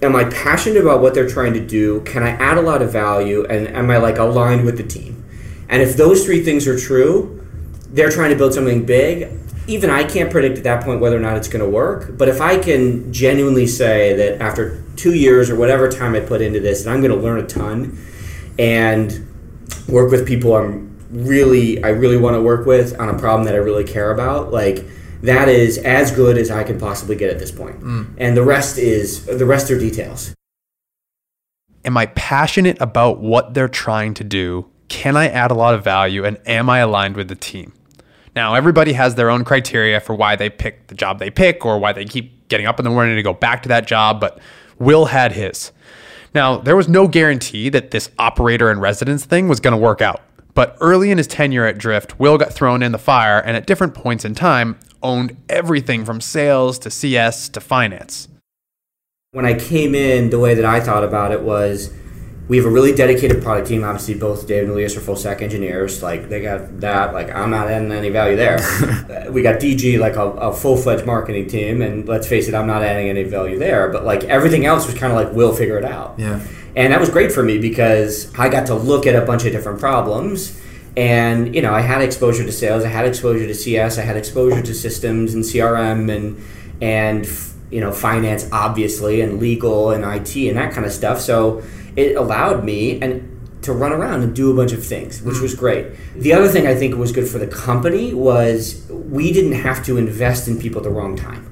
am 0.00 0.14
I 0.14 0.22
passionate 0.24 0.80
about 0.80 1.02
what 1.02 1.12
they're 1.12 1.28
trying 1.28 1.52
to 1.54 1.66
do? 1.66 2.02
Can 2.02 2.22
I 2.22 2.30
add 2.30 2.58
a 2.58 2.60
lot 2.60 2.80
of 2.80 2.92
value? 2.92 3.44
And 3.44 3.66
am 3.66 3.90
I 3.90 3.96
like 3.96 4.18
aligned 4.18 4.64
with 4.64 4.76
the 4.76 4.84
team? 4.84 5.24
And 5.68 5.82
if 5.82 5.96
those 5.96 6.24
three 6.24 6.44
things 6.44 6.68
are 6.68 6.78
true, 6.78 7.44
they're 7.88 8.10
trying 8.10 8.30
to 8.30 8.36
build 8.36 8.54
something 8.54 8.86
big. 8.86 9.36
Even 9.66 9.90
I 9.90 10.04
can't 10.04 10.30
predict 10.30 10.58
at 10.58 10.64
that 10.64 10.84
point 10.84 11.00
whether 11.00 11.16
or 11.16 11.20
not 11.20 11.36
it's 11.36 11.48
going 11.48 11.64
to 11.64 11.68
work. 11.68 12.16
But 12.16 12.28
if 12.28 12.40
I 12.40 12.56
can 12.56 13.12
genuinely 13.12 13.66
say 13.66 14.14
that 14.14 14.40
after 14.40 14.80
two 14.94 15.14
years 15.14 15.50
or 15.50 15.56
whatever 15.56 15.90
time 15.90 16.14
I 16.14 16.20
put 16.20 16.40
into 16.40 16.60
this, 16.60 16.84
that 16.84 16.90
I'm 16.90 17.00
going 17.00 17.10
to 17.10 17.20
learn 17.20 17.40
a 17.40 17.46
ton 17.48 17.98
and 18.60 19.26
work 19.88 20.12
with 20.12 20.24
people 20.24 20.54
I'm 20.54 20.91
really 21.12 21.82
I 21.84 21.88
really 21.88 22.16
want 22.16 22.34
to 22.34 22.42
work 22.42 22.66
with 22.66 22.98
on 22.98 23.08
a 23.08 23.18
problem 23.18 23.44
that 23.46 23.54
I 23.54 23.58
really 23.58 23.84
care 23.84 24.10
about, 24.10 24.52
like 24.52 24.84
that 25.22 25.48
is 25.48 25.78
as 25.78 26.10
good 26.10 26.36
as 26.36 26.50
I 26.50 26.64
can 26.64 26.78
possibly 26.78 27.16
get 27.16 27.30
at 27.30 27.38
this 27.38 27.52
point. 27.52 27.80
Mm. 27.80 28.14
And 28.18 28.36
the 28.36 28.42
rest 28.42 28.78
is 28.78 29.24
the 29.26 29.46
rest 29.46 29.70
are 29.70 29.78
details. 29.78 30.34
Am 31.84 31.96
I 31.96 32.06
passionate 32.06 32.80
about 32.80 33.20
what 33.20 33.54
they're 33.54 33.68
trying 33.68 34.14
to 34.14 34.24
do? 34.24 34.66
Can 34.88 35.16
I 35.16 35.28
add 35.28 35.50
a 35.50 35.54
lot 35.54 35.74
of 35.74 35.82
value 35.82 36.24
and 36.24 36.38
am 36.46 36.68
I 36.70 36.78
aligned 36.78 37.16
with 37.16 37.28
the 37.28 37.34
team? 37.34 37.72
Now, 38.34 38.54
everybody 38.54 38.94
has 38.94 39.14
their 39.14 39.30
own 39.30 39.44
criteria 39.44 40.00
for 40.00 40.14
why 40.14 40.36
they 40.36 40.48
pick 40.48 40.86
the 40.86 40.94
job 40.94 41.18
they 41.18 41.30
pick 41.30 41.66
or 41.66 41.78
why 41.78 41.92
they 41.92 42.04
keep 42.04 42.48
getting 42.48 42.66
up 42.66 42.78
in 42.78 42.84
the 42.84 42.90
morning 42.90 43.16
to 43.16 43.22
go 43.22 43.34
back 43.34 43.62
to 43.62 43.68
that 43.68 43.86
job, 43.86 44.20
but 44.20 44.38
Will 44.78 45.06
had 45.06 45.32
his. 45.32 45.72
Now, 46.34 46.56
there 46.56 46.76
was 46.76 46.88
no 46.88 47.08
guarantee 47.08 47.68
that 47.68 47.90
this 47.90 48.10
operator 48.18 48.70
in 48.70 48.80
residence 48.80 49.24
thing 49.24 49.48
was 49.48 49.60
going 49.60 49.72
to 49.72 49.78
work 49.78 50.00
out. 50.00 50.22
But 50.54 50.76
early 50.80 51.10
in 51.10 51.18
his 51.18 51.26
tenure 51.26 51.64
at 51.64 51.78
Drift, 51.78 52.18
Will 52.18 52.36
got 52.36 52.52
thrown 52.52 52.82
in 52.82 52.92
the 52.92 52.98
fire 52.98 53.38
and 53.38 53.56
at 53.56 53.66
different 53.66 53.94
points 53.94 54.24
in 54.24 54.34
time 54.34 54.78
owned 55.02 55.36
everything 55.48 56.04
from 56.04 56.20
sales 56.20 56.78
to 56.80 56.90
CS 56.90 57.48
to 57.50 57.60
finance. 57.60 58.28
When 59.32 59.46
I 59.46 59.54
came 59.54 59.94
in, 59.94 60.30
the 60.30 60.38
way 60.38 60.54
that 60.54 60.64
I 60.64 60.80
thought 60.80 61.04
about 61.04 61.32
it 61.32 61.42
was 61.42 61.90
we 62.52 62.58
have 62.58 62.66
a 62.66 62.70
really 62.70 62.94
dedicated 62.94 63.42
product 63.42 63.66
team. 63.66 63.82
Obviously, 63.82 64.12
both 64.12 64.46
Dave 64.46 64.64
and 64.64 64.72
Elias 64.72 64.94
are 64.94 65.00
full 65.00 65.16
stack 65.16 65.40
engineers. 65.40 66.02
Like 66.02 66.28
they 66.28 66.42
got 66.42 66.80
that. 66.82 67.14
Like 67.14 67.34
I'm 67.34 67.48
not 67.48 67.68
adding 67.68 67.90
any 67.90 68.10
value 68.10 68.36
there. 68.36 68.58
we 69.30 69.40
got 69.40 69.58
DG, 69.58 69.98
like 69.98 70.16
a, 70.16 70.32
a 70.32 70.52
full 70.52 70.76
fledged 70.76 71.06
marketing 71.06 71.46
team, 71.46 71.80
and 71.80 72.06
let's 72.06 72.26
face 72.28 72.48
it, 72.48 72.54
I'm 72.54 72.66
not 72.66 72.82
adding 72.82 73.08
any 73.08 73.22
value 73.22 73.58
there. 73.58 73.88
But 73.88 74.04
like 74.04 74.24
everything 74.24 74.66
else 74.66 74.84
was 74.84 74.94
kind 74.94 75.10
of 75.10 75.16
like 75.16 75.34
we'll 75.34 75.54
figure 75.54 75.78
it 75.78 75.84
out. 75.86 76.18
Yeah. 76.18 76.46
And 76.76 76.92
that 76.92 77.00
was 77.00 77.08
great 77.08 77.32
for 77.32 77.42
me 77.42 77.56
because 77.56 78.30
I 78.38 78.50
got 78.50 78.66
to 78.66 78.74
look 78.74 79.06
at 79.06 79.14
a 79.14 79.24
bunch 79.24 79.46
of 79.46 79.52
different 79.52 79.80
problems. 79.80 80.60
And, 80.94 81.54
you 81.54 81.62
know, 81.62 81.72
I 81.72 81.80
had 81.80 82.02
exposure 82.02 82.44
to 82.44 82.52
sales, 82.52 82.84
I 82.84 82.88
had 82.88 83.06
exposure 83.06 83.46
to 83.46 83.54
CS, 83.54 83.96
I 83.96 84.02
had 84.02 84.18
exposure 84.18 84.60
to 84.60 84.74
systems 84.74 85.32
and 85.32 85.42
CRM 85.42 86.14
and, 86.14 86.42
and, 86.82 87.26
you 87.70 87.80
know, 87.80 87.92
finance, 87.92 88.46
obviously, 88.52 89.22
and 89.22 89.40
legal 89.40 89.92
and 89.92 90.04
IT 90.04 90.36
and 90.36 90.58
that 90.58 90.74
kind 90.74 90.84
of 90.84 90.92
stuff. 90.92 91.18
So 91.18 91.62
it 91.96 92.16
allowed 92.16 92.64
me 92.64 93.00
and 93.00 93.28
to 93.62 93.72
run 93.72 93.92
around 93.92 94.22
and 94.22 94.34
do 94.34 94.50
a 94.50 94.54
bunch 94.54 94.72
of 94.72 94.84
things, 94.84 95.22
which 95.22 95.36
mm. 95.36 95.42
was 95.42 95.54
great. 95.54 95.86
The 96.16 96.32
other 96.32 96.48
thing 96.48 96.66
I 96.66 96.74
think 96.74 96.96
was 96.96 97.12
good 97.12 97.28
for 97.28 97.38
the 97.38 97.46
company 97.46 98.12
was 98.12 98.84
we 98.90 99.32
didn't 99.32 99.52
have 99.52 99.84
to 99.86 99.96
invest 99.96 100.48
in 100.48 100.58
people 100.58 100.80
at 100.80 100.84
the 100.84 100.90
wrong 100.90 101.16
time. 101.16 101.48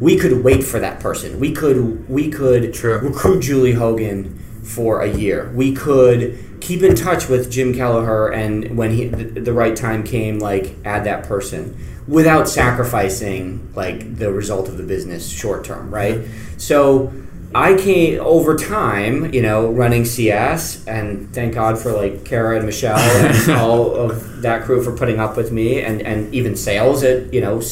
We 0.00 0.18
could 0.18 0.44
wait 0.44 0.62
for 0.62 0.78
that 0.80 1.00
person. 1.00 1.40
We 1.40 1.52
could 1.52 2.08
we 2.08 2.30
could 2.30 2.74
True. 2.74 2.98
recruit 2.98 3.40
Julie 3.40 3.72
Hogan 3.72 4.38
for 4.62 5.00
a 5.00 5.08
year. 5.08 5.50
We 5.54 5.72
could 5.72 6.38
keep 6.60 6.82
in 6.82 6.94
touch 6.94 7.28
with 7.28 7.50
Jim 7.50 7.74
Kelleher, 7.74 8.32
and 8.32 8.76
when 8.76 8.90
he 8.90 9.06
the, 9.06 9.40
the 9.40 9.52
right 9.52 9.76
time 9.76 10.02
came, 10.02 10.38
like 10.38 10.74
add 10.84 11.04
that 11.04 11.24
person 11.24 11.78
without 12.06 12.48
sacrificing 12.48 13.72
like 13.74 14.18
the 14.18 14.32
result 14.32 14.68
of 14.68 14.76
the 14.76 14.82
business 14.82 15.30
short 15.30 15.64
term, 15.64 15.94
right? 15.94 16.16
Mm-hmm. 16.16 16.58
So 16.58 17.12
I 17.54 17.76
came 17.76 18.20
over 18.20 18.56
time, 18.56 19.32
you 19.32 19.40
know, 19.40 19.70
running 19.70 20.04
CS, 20.04 20.84
and 20.86 21.32
thank 21.32 21.54
God 21.54 21.78
for 21.78 21.92
like 21.92 22.24
Kara 22.24 22.56
and 22.56 22.66
Michelle 22.66 22.98
and 22.98 23.50
all 23.60 23.94
of 23.94 24.42
that 24.42 24.64
crew 24.64 24.82
for 24.82 24.96
putting 24.96 25.20
up 25.20 25.36
with 25.36 25.52
me, 25.52 25.80
and 25.80 26.02
and 26.02 26.34
even 26.34 26.56
sales 26.56 27.04
at 27.04 27.32
you 27.32 27.40
know 27.40 27.62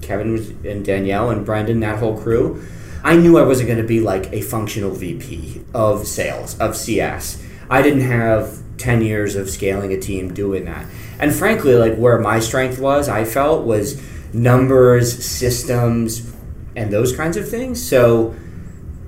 Kevin 0.00 0.58
and 0.64 0.84
Danielle 0.84 1.30
and 1.30 1.44
Brendan, 1.44 1.80
that 1.80 1.98
whole 1.98 2.18
crew. 2.18 2.64
I 3.04 3.16
knew 3.16 3.36
I 3.36 3.42
wasn't 3.42 3.68
going 3.68 3.80
to 3.80 3.86
be 3.86 4.00
like 4.00 4.32
a 4.32 4.42
functional 4.42 4.92
VP 4.92 5.62
of 5.74 6.06
sales 6.06 6.58
of 6.58 6.76
CS. 6.76 7.42
I 7.68 7.82
didn't 7.82 8.02
have 8.02 8.62
10 8.78 9.02
years 9.02 9.34
of 9.34 9.50
scaling 9.50 9.92
a 9.92 10.00
team 10.00 10.32
doing 10.32 10.64
that. 10.66 10.86
And 11.18 11.34
frankly, 11.34 11.74
like 11.74 11.96
where 11.96 12.18
my 12.18 12.38
strength 12.38 12.78
was, 12.78 13.08
I 13.08 13.24
felt 13.24 13.64
was 13.64 14.00
numbers, 14.32 15.24
systems, 15.24 16.32
and 16.76 16.92
those 16.92 17.14
kinds 17.14 17.36
of 17.36 17.48
things. 17.48 17.82
So 17.82 18.34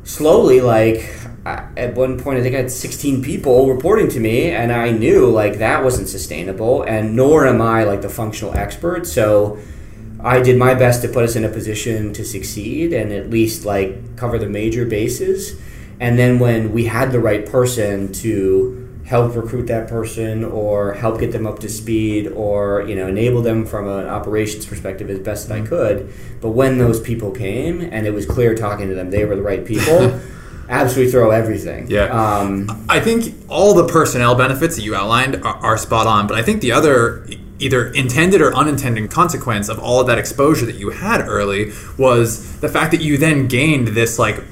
slowly, 0.04 0.61
like 0.61 1.14
at 1.44 1.94
one 1.94 2.18
point, 2.18 2.38
I 2.38 2.42
think 2.42 2.54
I 2.54 2.58
had 2.58 2.70
16 2.70 3.23
people 3.23 3.68
reporting 3.68 4.08
to 4.11 4.20
me, 4.20 4.50
and 4.50 4.73
I 4.73 4.90
knew 4.90 5.28
like 5.30 5.58
that 5.58 5.82
wasn't 5.82 6.08
sustainable, 6.08 6.82
and 6.82 7.16
nor 7.16 7.46
am 7.46 7.61
I 7.61 7.84
like 7.84 8.02
the 8.02 8.08
functional 8.08 8.54
expert. 8.54 9.06
So 9.06 9.58
I 10.25 10.40
did 10.40 10.58
my 10.58 10.73
best 10.73 11.02
to 11.02 11.08
put 11.08 11.23
us 11.25 11.37
in 11.37 11.44
a 11.44 11.50
position 11.50 12.14
to 12.14 12.25
succeed 12.25 12.94
and 12.94 13.12
at 13.12 13.28
least 13.28 13.66
like 13.66 14.16
cover 14.16 14.38
the 14.38 14.49
major 14.49 14.87
bases. 14.87 15.61
And 16.00 16.18
then 16.18 16.38
when 16.38 16.73
we 16.73 16.87
had 16.87 17.12
the 17.12 17.20
right 17.20 17.44
person 17.44 18.11
to 18.14 18.84
help 19.04 19.37
recruit 19.37 19.66
that 19.66 19.87
person 19.87 20.44
or 20.44 20.94
help 20.94 21.20
get 21.20 21.30
them 21.30 21.46
up 21.46 21.58
to 21.58 21.68
speed 21.68 22.26
or 22.28 22.82
you 22.88 22.94
know 22.94 23.06
enable 23.06 23.42
them 23.42 23.66
from 23.66 23.87
an 23.87 24.06
operations 24.06 24.64
perspective 24.66 25.11
as 25.11 25.18
best 25.18 25.46
as 25.46 25.50
I 25.50 25.58
mm-hmm. 25.58 25.68
could. 25.68 26.12
But 26.40 26.50
when 26.50 26.78
those 26.78 27.00
people 27.00 27.30
came 27.30 27.80
and 27.80 28.06
it 28.06 28.12
was 28.12 28.26
clear 28.26 28.54
talking 28.54 28.88
to 28.88 28.94
them 28.94 29.11
they 29.11 29.25
were 29.25 29.37
the 29.37 29.42
right 29.42 29.64
people. 29.64 30.20
absolutely 30.68 31.12
throw 31.12 31.30
everything. 31.30 31.87
Yeah. 31.88 32.04
Um, 32.04 32.87
I 32.88 33.00
think 33.00 33.34
all 33.50 33.75
the 33.75 33.87
personnel 33.87 34.34
benefits 34.34 34.76
that 34.76 34.82
you 34.82 34.94
outlined 34.94 35.37
are, 35.44 35.56
are, 35.56 35.76
spot 35.76 36.06
on, 36.06 36.26
but 36.26 36.38
I 36.38 36.42
think 36.42 36.62
the 36.62 36.73
other 36.73 37.26
either 37.58 37.92
intended 37.92 38.40
or 38.40 38.54
unintended 38.54 39.11
consequence 39.11 39.68
of 39.68 39.78
all 39.78 40.00
of 40.00 40.06
that 40.06 40.18
exposure 40.18 40.66
that 40.66 40.76
you 40.76 40.90
had 40.90 41.20
early 41.28 41.73
was 41.99 42.58
the 42.61 42.68
fact 42.68 42.90
that 42.90 43.00
you 43.00 43.16
then 43.16 43.46
gained 43.46 43.88
this 43.88 44.18
like 44.18 44.42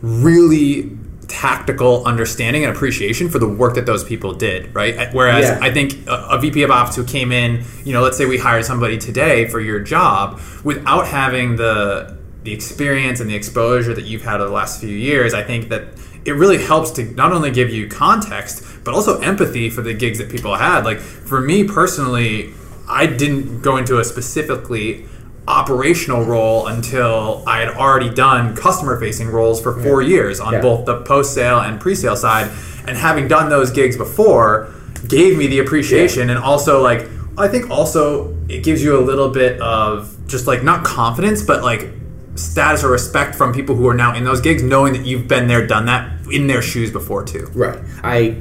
really 0.00 0.96
tactical 1.28 2.04
understanding 2.04 2.64
and 2.64 2.74
appreciation 2.74 3.28
for 3.28 3.38
the 3.38 3.48
work 3.48 3.74
that 3.74 3.86
those 3.86 4.04
people 4.04 4.34
did, 4.34 4.74
right? 4.74 5.12
Whereas 5.14 5.44
yeah. 5.44 5.58
I 5.60 5.72
think 5.72 6.06
a, 6.06 6.26
a, 6.30 6.38
VP 6.38 6.62
of 6.62 6.70
ops 6.70 6.96
who 6.96 7.04
came 7.04 7.32
in, 7.32 7.64
you 7.84 7.92
know, 7.92 8.02
let's 8.02 8.16
say 8.16 8.26
we 8.26 8.38
hired 8.38 8.64
somebody 8.64 8.98
today 8.98 9.48
for 9.48 9.60
your 9.60 9.80
job 9.80 10.40
without 10.64 11.06
having 11.06 11.56
the 11.56 12.20
the 12.42 12.52
experience 12.52 13.20
and 13.20 13.30
the 13.30 13.36
exposure 13.36 13.94
that 13.94 14.04
you've 14.04 14.22
had 14.22 14.40
over 14.40 14.46
the 14.46 14.54
last 14.54 14.80
few 14.80 14.88
years, 14.88 15.32
I 15.32 15.44
think 15.44 15.68
that 15.68 15.84
it 16.24 16.32
really 16.32 16.60
helps 16.60 16.90
to 16.92 17.04
not 17.04 17.32
only 17.32 17.52
give 17.52 17.70
you 17.70 17.88
context 17.88 18.64
but 18.84 18.94
also 18.94 19.20
empathy 19.20 19.70
for 19.70 19.82
the 19.82 19.94
gigs 19.94 20.18
that 20.18 20.28
people 20.28 20.56
had. 20.56 20.84
Like 20.84 20.98
for 20.98 21.40
me 21.40 21.64
personally, 21.64 22.52
I 22.88 23.06
didn't 23.06 23.62
go 23.62 23.76
into 23.76 24.00
a 24.00 24.04
specifically 24.04 25.06
operational 25.48 26.24
role 26.24 26.68
until 26.68 27.42
I 27.46 27.58
had 27.58 27.68
already 27.68 28.10
done 28.10 28.54
customer 28.54 28.98
facing 28.98 29.28
roles 29.28 29.60
for 29.60 29.80
four 29.82 30.02
yeah. 30.02 30.08
years 30.08 30.40
on 30.40 30.54
yeah. 30.54 30.60
both 30.60 30.86
the 30.86 31.02
post 31.02 31.34
sale 31.34 31.60
and 31.60 31.80
pre 31.80 31.94
sale 31.94 32.16
side. 32.16 32.50
And 32.86 32.96
having 32.96 33.28
done 33.28 33.48
those 33.48 33.70
gigs 33.70 33.96
before 33.96 34.72
gave 35.06 35.36
me 35.36 35.46
the 35.46 35.58
appreciation 35.58 36.28
yeah. 36.28 36.36
and 36.36 36.44
also 36.44 36.80
like 36.82 37.08
I 37.36 37.48
think 37.48 37.70
also 37.70 38.36
it 38.48 38.62
gives 38.62 38.82
you 38.82 38.98
a 38.98 39.00
little 39.00 39.30
bit 39.30 39.60
of 39.60 40.16
just 40.26 40.46
like 40.46 40.62
not 40.62 40.84
confidence 40.84 41.42
but 41.42 41.62
like 41.62 41.88
status 42.34 42.84
or 42.84 42.90
respect 42.90 43.34
from 43.34 43.52
people 43.52 43.74
who 43.74 43.86
are 43.88 43.94
now 43.94 44.14
in 44.14 44.24
those 44.24 44.40
gigs 44.40 44.62
knowing 44.62 44.92
that 44.92 45.04
you've 45.04 45.28
been 45.28 45.48
there 45.48 45.66
done 45.66 45.86
that 45.86 46.26
in 46.30 46.46
their 46.46 46.62
shoes 46.62 46.90
before 46.90 47.24
too. 47.24 47.50
Right. 47.54 47.78
I 48.02 48.40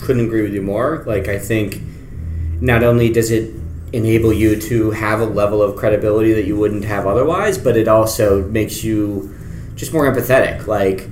couldn't 0.00 0.26
agree 0.26 0.42
with 0.42 0.54
you 0.54 0.62
more. 0.62 1.02
Like 1.06 1.28
I 1.28 1.38
think 1.38 1.80
not 2.60 2.82
only 2.82 3.10
does 3.12 3.30
it 3.30 3.54
enable 3.92 4.32
you 4.32 4.58
to 4.58 4.90
have 4.92 5.20
a 5.20 5.24
level 5.24 5.62
of 5.62 5.76
credibility 5.76 6.32
that 6.32 6.46
you 6.46 6.56
wouldn't 6.56 6.84
have 6.84 7.06
otherwise, 7.06 7.58
but 7.58 7.76
it 7.76 7.88
also 7.88 8.42
makes 8.48 8.82
you 8.82 9.34
just 9.74 9.92
more 9.92 10.10
empathetic. 10.10 10.66
Like, 10.66 11.08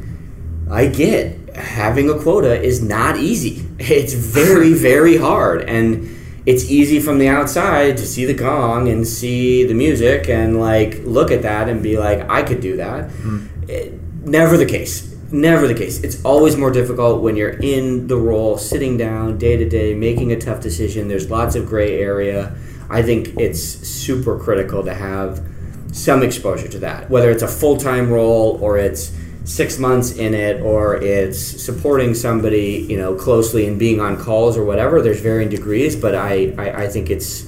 I 0.70 0.86
get 0.86 1.56
having 1.56 2.08
a 2.08 2.18
quota 2.18 2.60
is 2.60 2.82
not 2.82 3.16
easy. 3.18 3.66
It's 3.78 4.12
very, 4.12 4.72
very 4.90 5.16
hard. 5.16 5.62
And 5.62 6.16
it's 6.46 6.70
easy 6.70 7.00
from 7.00 7.18
the 7.18 7.28
outside 7.28 7.96
to 7.96 8.06
see 8.06 8.24
the 8.24 8.34
gong 8.34 8.88
and 8.88 9.06
see 9.06 9.64
the 9.64 9.74
music 9.74 10.28
and 10.28 10.60
like 10.60 11.00
look 11.04 11.30
at 11.30 11.42
that 11.42 11.68
and 11.68 11.82
be 11.82 11.98
like, 11.98 12.28
I 12.30 12.42
could 12.42 12.60
do 12.60 12.76
that. 12.76 13.10
Mm. 13.10 13.68
It, 13.68 13.94
never 14.24 14.56
the 14.56 14.66
case. 14.66 15.14
Never 15.32 15.66
the 15.66 15.74
case. 15.74 16.02
It's 16.02 16.22
always 16.24 16.56
more 16.56 16.70
difficult 16.70 17.22
when 17.22 17.36
you're 17.36 17.50
in 17.50 18.06
the 18.06 18.16
role, 18.16 18.58
sitting 18.58 18.96
down 18.96 19.38
day 19.38 19.56
to 19.56 19.68
day, 19.68 19.94
making 19.94 20.32
a 20.32 20.40
tough 20.40 20.60
decision. 20.60 21.08
There's 21.08 21.30
lots 21.30 21.54
of 21.54 21.66
gray 21.66 22.00
area 22.00 22.56
I 22.90 23.02
think 23.02 23.38
it's 23.38 23.62
super 23.62 24.38
critical 24.38 24.82
to 24.84 24.92
have 24.92 25.46
some 25.92 26.22
exposure 26.22 26.68
to 26.68 26.78
that, 26.80 27.08
whether 27.08 27.30
it's 27.30 27.42
a 27.42 27.48
full 27.48 27.76
time 27.76 28.10
role 28.10 28.58
or 28.60 28.78
it's 28.78 29.16
six 29.44 29.78
months 29.78 30.12
in 30.12 30.34
it 30.34 30.60
or 30.60 30.96
it's 30.96 31.38
supporting 31.38 32.14
somebody 32.14 32.86
you 32.88 32.96
know 32.96 33.14
closely 33.14 33.66
and 33.66 33.78
being 33.78 34.00
on 34.00 34.16
calls 34.16 34.56
or 34.56 34.64
whatever. 34.64 35.00
There's 35.00 35.20
varying 35.20 35.48
degrees, 35.48 35.96
but 35.96 36.14
I 36.14 36.54
I, 36.58 36.84
I 36.84 36.88
think 36.88 37.10
it's 37.10 37.44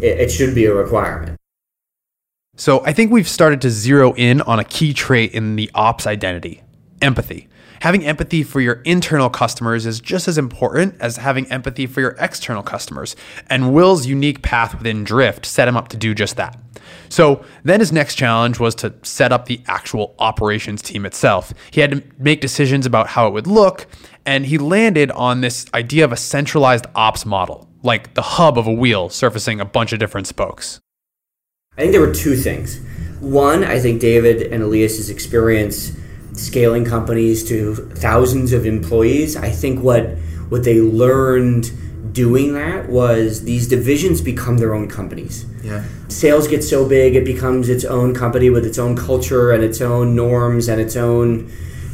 it, 0.00 0.20
it 0.20 0.30
should 0.30 0.54
be 0.54 0.66
a 0.66 0.74
requirement. 0.74 1.36
So 2.56 2.84
I 2.84 2.92
think 2.92 3.10
we've 3.10 3.28
started 3.28 3.60
to 3.62 3.70
zero 3.70 4.12
in 4.14 4.42
on 4.42 4.58
a 4.58 4.64
key 4.64 4.92
trait 4.92 5.32
in 5.32 5.56
the 5.56 5.70
ops 5.74 6.06
identity 6.06 6.62
empathy. 7.00 7.48
Having 7.82 8.06
empathy 8.06 8.44
for 8.44 8.60
your 8.60 8.74
internal 8.84 9.28
customers 9.28 9.86
is 9.86 9.98
just 9.98 10.28
as 10.28 10.38
important 10.38 10.94
as 11.00 11.16
having 11.16 11.50
empathy 11.50 11.88
for 11.88 12.00
your 12.00 12.14
external 12.20 12.62
customers. 12.62 13.16
And 13.50 13.74
Will's 13.74 14.06
unique 14.06 14.40
path 14.40 14.78
within 14.78 15.02
Drift 15.02 15.44
set 15.44 15.66
him 15.66 15.76
up 15.76 15.88
to 15.88 15.96
do 15.96 16.14
just 16.14 16.36
that. 16.36 16.56
So 17.08 17.44
then 17.64 17.80
his 17.80 17.90
next 17.90 18.14
challenge 18.14 18.60
was 18.60 18.76
to 18.76 18.94
set 19.02 19.32
up 19.32 19.46
the 19.46 19.60
actual 19.66 20.14
operations 20.20 20.80
team 20.80 21.04
itself. 21.04 21.52
He 21.72 21.80
had 21.80 21.90
to 21.90 22.04
make 22.20 22.40
decisions 22.40 22.86
about 22.86 23.08
how 23.08 23.26
it 23.26 23.32
would 23.32 23.48
look, 23.48 23.88
and 24.24 24.46
he 24.46 24.58
landed 24.58 25.10
on 25.10 25.40
this 25.40 25.66
idea 25.74 26.04
of 26.04 26.12
a 26.12 26.16
centralized 26.16 26.86
ops 26.94 27.26
model, 27.26 27.68
like 27.82 28.14
the 28.14 28.22
hub 28.22 28.58
of 28.58 28.68
a 28.68 28.72
wheel 28.72 29.08
surfacing 29.08 29.60
a 29.60 29.64
bunch 29.64 29.92
of 29.92 29.98
different 29.98 30.28
spokes. 30.28 30.78
I 31.76 31.80
think 31.80 31.90
there 31.90 32.00
were 32.00 32.14
two 32.14 32.36
things. 32.36 32.78
One, 33.18 33.64
I 33.64 33.80
think 33.80 34.00
David 34.00 34.52
and 34.52 34.62
Elias's 34.62 35.10
experience 35.10 35.96
scaling 36.34 36.84
companies 36.84 37.44
to 37.48 37.74
thousands 37.74 38.52
of 38.52 38.66
employees. 38.66 39.36
I 39.36 39.50
think 39.50 39.82
what 39.82 40.16
what 40.48 40.64
they 40.64 40.80
learned 40.80 41.70
doing 42.12 42.54
that 42.54 42.88
was 42.88 43.44
these 43.44 43.68
divisions 43.68 44.20
become 44.20 44.58
their 44.58 44.74
own 44.74 44.88
companies. 44.88 45.46
Yeah. 45.62 45.84
Sales 46.08 46.48
gets 46.48 46.68
so 46.68 46.86
big 46.86 47.16
it 47.16 47.24
becomes 47.24 47.68
its 47.68 47.84
own 47.84 48.14
company 48.14 48.50
with 48.50 48.66
its 48.66 48.78
own 48.78 48.96
culture 48.96 49.52
and 49.52 49.64
its 49.64 49.80
own 49.80 50.14
norms 50.14 50.68
and 50.68 50.80
its 50.80 50.96
own 50.96 51.50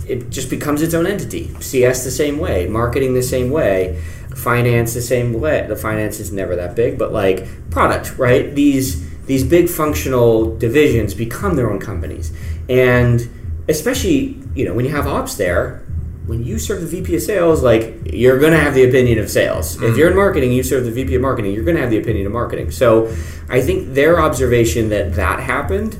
it 0.08 0.30
just 0.30 0.48
becomes 0.48 0.80
its 0.80 0.94
own 0.94 1.06
entity. 1.06 1.54
CS 1.60 2.02
the 2.02 2.10
same 2.10 2.38
way, 2.38 2.66
marketing 2.66 3.12
the 3.12 3.22
same 3.22 3.50
way, 3.50 4.00
finance 4.34 4.94
the 4.94 5.02
same 5.02 5.34
way. 5.34 5.66
The 5.68 5.76
finance 5.76 6.18
is 6.18 6.32
never 6.32 6.56
that 6.56 6.74
big, 6.74 6.98
but 6.98 7.12
like 7.12 7.46
product, 7.70 8.18
right? 8.18 8.54
These 8.54 9.06
these 9.26 9.44
big 9.44 9.68
functional 9.68 10.56
divisions 10.56 11.12
become 11.12 11.56
their 11.56 11.70
own 11.70 11.78
companies. 11.78 12.32
And 12.68 13.28
especially 13.68 14.38
you 14.54 14.64
know 14.64 14.74
when 14.74 14.84
you 14.84 14.90
have 14.90 15.06
ops 15.06 15.34
there 15.36 15.84
when 16.28 16.44
you 16.44 16.58
serve 16.58 16.82
the 16.82 16.86
VP 16.86 17.16
of 17.16 17.22
sales, 17.22 17.62
like 17.62 17.94
you're 18.04 18.38
going 18.38 18.52
to 18.52 18.58
have 18.58 18.74
the 18.74 18.86
opinion 18.86 19.18
of 19.18 19.30
sales. 19.30 19.76
Mm-hmm. 19.76 19.86
If 19.86 19.96
you're 19.96 20.10
in 20.10 20.16
marketing, 20.16 20.52
you 20.52 20.62
serve 20.62 20.84
the 20.84 20.90
VP 20.90 21.14
of 21.14 21.22
marketing, 21.22 21.54
you're 21.54 21.64
going 21.64 21.76
to 21.76 21.80
have 21.80 21.90
the 21.90 21.96
opinion 21.96 22.26
of 22.26 22.32
marketing. 22.32 22.70
So 22.70 23.06
I 23.48 23.62
think 23.62 23.94
their 23.94 24.20
observation 24.20 24.90
that 24.90 25.14
that 25.14 25.40
happened, 25.40 25.94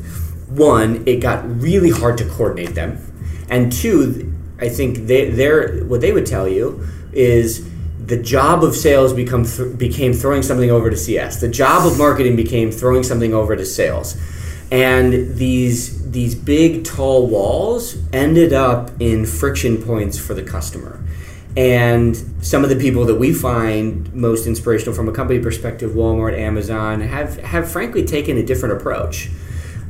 one, 0.49 1.03
it 1.07 1.21
got 1.21 1.49
really 1.63 1.91
hard 1.91 2.19
to 2.19 2.29
coordinate 2.29 2.75
them, 2.75 2.99
and 3.49 3.73
two, 3.73 4.35
I 4.61 4.69
think 4.69 5.07
they, 5.07 5.31
they're 5.31 5.85
what 5.85 6.03
they 6.03 6.13
would 6.13 6.27
tell 6.27 6.47
you 6.47 6.87
is 7.13 7.69
the 8.05 8.21
job 8.21 8.65
of 8.65 8.75
sales 8.75 9.13
become 9.13 9.45
th- 9.45 9.79
became 9.79 10.13
throwing 10.13 10.43
something 10.43 10.71
over 10.71 10.91
to 10.91 10.97
CS. 10.97 11.41
The 11.41 11.49
job 11.49 11.87
of 11.87 11.97
marketing 11.97 12.37
became 12.37 12.71
throwing 12.71 13.03
something 13.03 13.33
over 13.33 13.57
to 13.57 13.65
sales, 13.65 14.15
and 14.71 15.37
these 15.37 16.11
these 16.11 16.35
big 16.35 16.85
tall 16.85 17.27
walls 17.27 17.97
ended 18.13 18.53
up 18.53 18.91
in 19.01 19.27
friction 19.27 19.83
points 19.83 20.19
for 20.19 20.35
the 20.35 20.43
customer. 20.43 21.03
And 21.57 22.17
some 22.41 22.63
of 22.63 22.71
the 22.71 22.77
people 22.77 23.05
that 23.07 23.17
we 23.17 23.33
find 23.33 24.13
most 24.15 24.47
inspirational 24.47 24.95
from 24.95 25.09
a 25.09 25.13
company 25.13 25.41
perspective, 25.41 25.91
Walmart, 25.91 26.39
Amazon, 26.39 27.01
have, 27.01 27.37
have 27.41 27.71
frankly 27.71 28.05
taken 28.05 28.37
a 28.37 28.45
different 28.45 28.81
approach. 28.81 29.29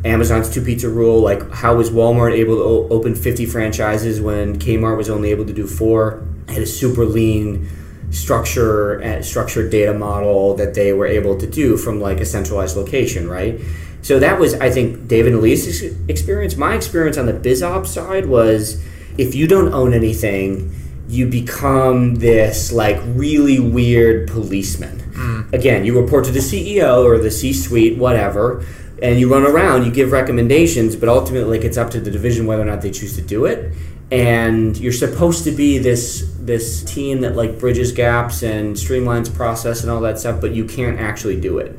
Amazon's 0.05 0.49
two 0.49 0.63
pizza 0.63 0.89
rule, 0.89 1.21
like 1.21 1.51
how 1.51 1.77
was 1.77 1.91
Walmart 1.91 2.33
able 2.33 2.57
to 2.57 2.95
open 2.95 3.15
50 3.15 3.47
franchises 3.47 4.21
when 4.21 4.59
Kmart 4.59 4.97
was 4.97 5.11
only 5.11 5.31
able 5.31 5.45
to 5.45 5.53
do 5.53 5.67
four? 5.67 6.25
Had 6.49 6.63
a 6.63 6.67
super 6.67 7.05
lean 7.05 7.69
structure 8.11 9.01
and 9.01 9.25
structured 9.25 9.71
data 9.71 9.93
model 9.93 10.55
that 10.55 10.75
they 10.75 10.93
were 10.93 11.07
able 11.07 11.37
to 11.39 11.47
do 11.47 11.77
from 11.77 12.01
like 12.01 12.21
a 12.21 12.25
centralized 12.25 12.77
location, 12.77 13.29
right? 13.29 13.61
So 14.03 14.19
that 14.19 14.39
was, 14.39 14.55
I 14.55 14.71
think, 14.71 15.09
David 15.09 15.33
and 15.33 15.41
Elias's 15.41 15.83
experience. 16.09 16.57
My 16.57 16.75
experience 16.75 17.19
on 17.19 17.27
the 17.27 17.33
biz 17.33 17.63
ops 17.63 17.91
side 17.91 18.27
was 18.27 18.83
if 19.19 19.35
you 19.35 19.47
don't 19.47 19.73
own 19.75 19.93
anything, 19.93 20.75
you 21.09 21.27
become 21.27 22.17
this 22.17 22.73
like 22.73 23.01
really 23.07 23.59
weird 23.59 24.29
policeman. 24.29 24.99
Mm. 25.13 25.53
Again, 25.53 25.85
you 25.85 25.99
report 26.01 26.25
to 26.27 26.31
the 26.31 26.39
CEO 26.39 27.05
or 27.05 27.19
the 27.19 27.31
C 27.31 27.53
suite, 27.53 27.99
whatever, 27.99 28.65
and 29.03 29.19
you 29.21 29.31
run 29.33 29.45
around, 29.45 29.85
you 29.85 29.93
give 29.93 30.13
recommendations, 30.13 30.97
but 30.97 31.09
ultimately 31.09 31.59
like, 31.59 31.65
it's 31.65 31.77
up 31.77 31.91
to 31.91 32.01
the 32.01 32.11
division 32.11 32.47
whether 32.47 32.63
or 32.63 32.67
not 32.67 32.83
they 32.83 32.91
choose 32.91 33.15
to 33.17 33.23
do 33.23 33.45
it. 33.45 33.75
And 34.11 34.77
you're 34.79 34.93
supposed 34.93 35.45
to 35.45 35.51
be 35.51 35.79
this 35.79 36.33
this 36.39 36.83
team 36.83 37.21
that 37.21 37.37
like 37.37 37.59
bridges 37.59 37.93
gaps 37.93 38.43
and 38.43 38.75
streamlines 38.75 39.33
process 39.33 39.83
and 39.83 39.91
all 39.91 40.01
that 40.01 40.19
stuff, 40.19 40.41
but 40.41 40.53
you 40.53 40.65
can't 40.65 40.99
actually 40.99 41.39
do 41.39 41.59
it. 41.59 41.79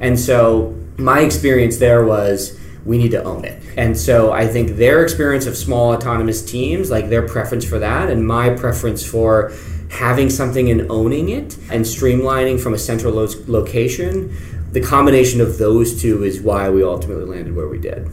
And 0.00 0.18
so 0.18 0.76
my 0.96 1.20
experience 1.20 1.76
there 1.76 2.04
was 2.04 2.58
we 2.84 2.98
need 2.98 3.12
to 3.12 3.22
own 3.22 3.44
it. 3.44 3.62
And 3.76 3.96
so 3.96 4.32
I 4.32 4.48
think 4.48 4.70
their 4.70 5.04
experience 5.04 5.46
of 5.46 5.56
small 5.56 5.92
autonomous 5.92 6.44
teams, 6.44 6.90
like 6.90 7.10
their 7.10 7.28
preference 7.28 7.64
for 7.64 7.78
that, 7.78 8.10
and 8.10 8.26
my 8.26 8.50
preference 8.50 9.06
for 9.06 9.52
having 9.90 10.30
something 10.30 10.70
and 10.70 10.90
owning 10.90 11.28
it 11.28 11.56
and 11.70 11.84
streamlining 11.84 12.60
from 12.60 12.74
a 12.74 12.78
central 12.78 13.12
lo- 13.12 13.28
location, 13.46 14.34
the 14.72 14.80
combination 14.80 15.40
of 15.40 15.58
those 15.58 16.00
two 16.00 16.24
is 16.24 16.40
why 16.40 16.68
we 16.68 16.82
ultimately 16.82 17.24
landed 17.24 17.56
where 17.56 17.68
we 17.68 17.78
did. 17.78 18.08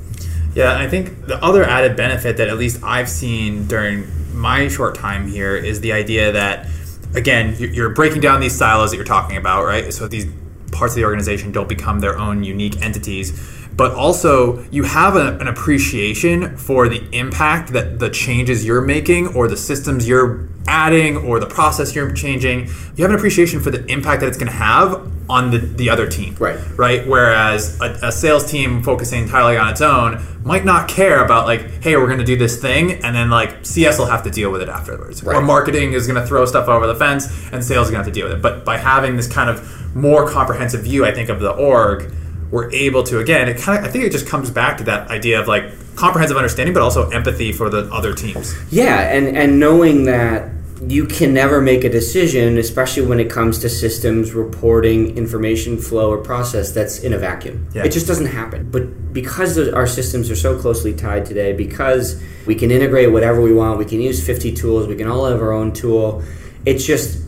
Yeah, 0.53 0.77
I 0.77 0.87
think 0.87 1.27
the 1.27 1.43
other 1.43 1.63
added 1.63 1.97
benefit 1.97 2.37
that 2.37 2.47
at 2.47 2.57
least 2.57 2.81
I've 2.81 3.09
seen 3.09 3.67
during 3.67 4.07
my 4.33 4.67
short 4.69 4.95
time 4.95 5.27
here 5.27 5.55
is 5.55 5.81
the 5.81 5.91
idea 5.91 6.31
that, 6.31 6.67
again, 7.13 7.55
you're 7.59 7.89
breaking 7.89 8.21
down 8.21 8.39
these 8.39 8.55
silos 8.55 8.91
that 8.91 8.95
you're 8.95 9.05
talking 9.05 9.35
about, 9.37 9.65
right? 9.65 9.93
So 9.93 10.07
these 10.07 10.25
parts 10.71 10.93
of 10.93 10.97
the 10.97 11.05
organization 11.05 11.51
don't 11.51 11.69
become 11.69 11.99
their 11.99 12.17
own 12.17 12.43
unique 12.43 12.81
entities 12.81 13.31
but 13.75 13.93
also 13.93 14.63
you 14.69 14.83
have 14.83 15.15
a, 15.15 15.37
an 15.39 15.47
appreciation 15.47 16.55
for 16.57 16.87
the 16.87 17.07
impact 17.11 17.73
that 17.73 17.99
the 17.99 18.09
changes 18.09 18.65
you're 18.65 18.81
making 18.81 19.27
or 19.35 19.47
the 19.47 19.57
systems 19.57 20.07
you're 20.07 20.47
adding 20.67 21.17
or 21.17 21.39
the 21.39 21.45
process 21.45 21.93
you're 21.93 22.11
changing 22.11 22.67
you 22.95 23.03
have 23.03 23.11
an 23.11 23.15
appreciation 23.15 23.59
for 23.59 23.69
the 23.69 23.85
impact 23.85 24.21
that 24.21 24.27
it's 24.27 24.37
going 24.37 24.51
to 24.51 24.57
have 24.57 25.11
on 25.27 25.49
the, 25.49 25.57
the 25.57 25.89
other 25.89 26.07
team. 26.07 26.35
Right. 26.37 26.59
Right? 26.77 27.07
Whereas 27.07 27.79
a, 27.81 28.07
a, 28.07 28.11
sales 28.11 28.49
team 28.49 28.83
focusing 28.83 29.23
entirely 29.23 29.57
on 29.57 29.69
its 29.69 29.81
own 29.81 30.23
might 30.43 30.65
not 30.65 30.87
care 30.87 31.23
about 31.25 31.47
like 31.47 31.61
hey 31.83 31.95
we're 31.97 32.05
going 32.05 32.19
to 32.19 32.25
do 32.25 32.37
this 32.37 32.61
thing 32.61 33.03
and 33.03 33.15
then 33.15 33.31
like 33.31 33.65
cs 33.65 33.97
will 33.97 34.05
have 34.05 34.23
to 34.23 34.29
deal 34.29 34.51
with 34.51 34.61
it 34.61 34.69
afterwards. 34.69 35.23
Right. 35.23 35.35
or 35.35 35.41
marketing 35.41 35.93
is 35.93 36.07
going 36.07 36.21
to 36.21 36.27
throw 36.27 36.45
stuff 36.45 36.67
over 36.67 36.85
the 36.85 36.95
fence 36.95 37.25
and 37.51 37.63
sales 37.63 37.87
is 37.87 37.91
going 37.91 38.03
to 38.03 38.05
have 38.05 38.05
to 38.05 38.11
deal 38.11 38.27
with 38.27 38.37
it. 38.37 38.41
But 38.41 38.63
by 38.63 38.77
having 38.77 39.15
this 39.15 39.31
kind 39.31 39.49
of 39.49 39.95
more 39.95 40.29
comprehensive 40.29 40.81
view 40.81 41.05
i 41.05 41.11
think 41.11 41.29
of 41.29 41.39
the 41.39 41.51
org 41.51 42.13
we're 42.55 42.71
able 42.71 43.03
to 43.03 43.19
again 43.19 43.49
it 43.49 43.57
kind 43.57 43.77
of 43.77 43.83
i 43.83 43.91
think 43.91 44.05
it 44.05 44.11
just 44.11 44.25
comes 44.25 44.49
back 44.49 44.77
to 44.77 44.83
that 44.85 45.09
idea 45.09 45.39
of 45.39 45.47
like 45.47 45.65
comprehensive 45.95 46.37
understanding 46.37 46.73
but 46.73 46.81
also 46.81 47.09
empathy 47.09 47.51
for 47.51 47.69
the 47.69 47.89
other 47.91 48.13
teams. 48.13 48.55
Yeah 48.71 49.13
and 49.13 49.37
and 49.37 49.59
knowing 49.59 50.05
that 50.05 50.51
you 50.87 51.05
can 51.05 51.33
never 51.33 51.61
make 51.61 51.83
a 51.83 51.89
decision 51.89 52.57
especially 52.57 53.05
when 53.05 53.19
it 53.19 53.29
comes 53.29 53.59
to 53.59 53.69
systems 53.69 54.33
reporting 54.33 55.17
information 55.17 55.77
flow 55.77 56.11
or 56.11 56.17
process 56.17 56.71
that's 56.71 56.99
in 56.99 57.13
a 57.13 57.17
vacuum. 57.17 57.67
Yeah. 57.73 57.85
it 57.85 57.91
just 57.91 58.07
doesn't 58.07 58.27
happen. 58.27 58.69
But 58.71 59.13
because 59.13 59.57
our 59.69 59.87
systems 59.87 60.29
are 60.29 60.35
so 60.35 60.59
closely 60.59 60.93
tied 60.93 61.25
today 61.25 61.53
because 61.53 62.21
we 62.45 62.55
can 62.55 62.71
integrate 62.71 63.11
whatever 63.11 63.41
we 63.41 63.53
want 63.53 63.79
we 63.79 63.85
can 63.85 64.01
use 64.01 64.25
50 64.25 64.53
tools 64.53 64.87
we 64.87 64.95
can 64.95 65.07
all 65.07 65.25
have 65.25 65.41
our 65.41 65.53
own 65.53 65.71
tool 65.71 66.23
it's 66.65 66.85
just 66.85 67.24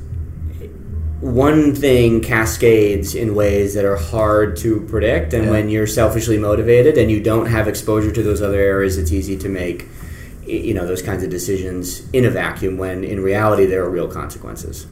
one 1.27 1.75
thing 1.75 2.21
cascades 2.21 3.13
in 3.13 3.35
ways 3.35 3.73
that 3.73 3.83
are 3.83 3.97
hard 3.97 4.55
to 4.55 4.79
predict 4.81 5.33
and 5.33 5.45
yeah. 5.45 5.51
when 5.51 5.69
you're 5.69 5.87
selfishly 5.87 6.37
motivated 6.37 6.97
and 6.97 7.11
you 7.11 7.21
don't 7.21 7.47
have 7.47 7.67
exposure 7.67 8.11
to 8.11 8.23
those 8.23 8.41
other 8.41 8.59
areas 8.59 8.97
it's 8.97 9.11
easy 9.11 9.37
to 9.37 9.49
make 9.49 9.87
you 10.45 10.73
know 10.73 10.87
those 10.87 11.01
kinds 11.01 11.23
of 11.23 11.29
decisions 11.29 12.09
in 12.11 12.23
a 12.23 12.29
vacuum 12.29 12.77
when 12.77 13.03
in 13.03 13.19
reality 13.19 13.65
there 13.65 13.83
are 13.83 13.89
real 13.89 14.07
consequences 14.07 14.87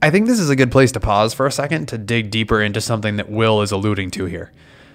i 0.00 0.08
think 0.08 0.26
this 0.26 0.40
is 0.40 0.48
a 0.48 0.56
good 0.56 0.72
place 0.72 0.90
to 0.90 1.00
pause 1.00 1.34
for 1.34 1.46
a 1.46 1.52
second 1.52 1.86
to 1.86 1.98
dig 1.98 2.30
deeper 2.30 2.62
into 2.62 2.80
something 2.80 3.16
that 3.16 3.28
will 3.28 3.60
is 3.60 3.70
alluding 3.70 4.10
to 4.10 4.24
here 4.24 4.50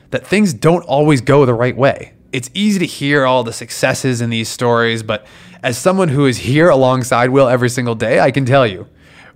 that 0.09 0.25
things 0.25 0.53
don't 0.53 0.83
always 0.85 1.21
go 1.21 1.45
the 1.45 1.53
right 1.53 1.77
way 1.77 2.13
it's 2.31 2.49
easy 2.55 2.79
to 2.79 2.85
hear 2.87 3.25
all 3.25 3.43
the 3.43 3.53
successes 3.53 4.21
in 4.21 4.31
these 4.31 4.49
stories 4.49 5.03
but 5.03 5.23
as 5.61 5.77
someone 5.77 6.09
who 6.09 6.25
is 6.25 6.39
here 6.39 6.69
alongside 6.69 7.29
will 7.29 7.47
every 7.47 7.69
single 7.69 7.93
day 7.93 8.19
i 8.19 8.31
can 8.31 8.43
tell 8.43 8.65
you 8.65 8.87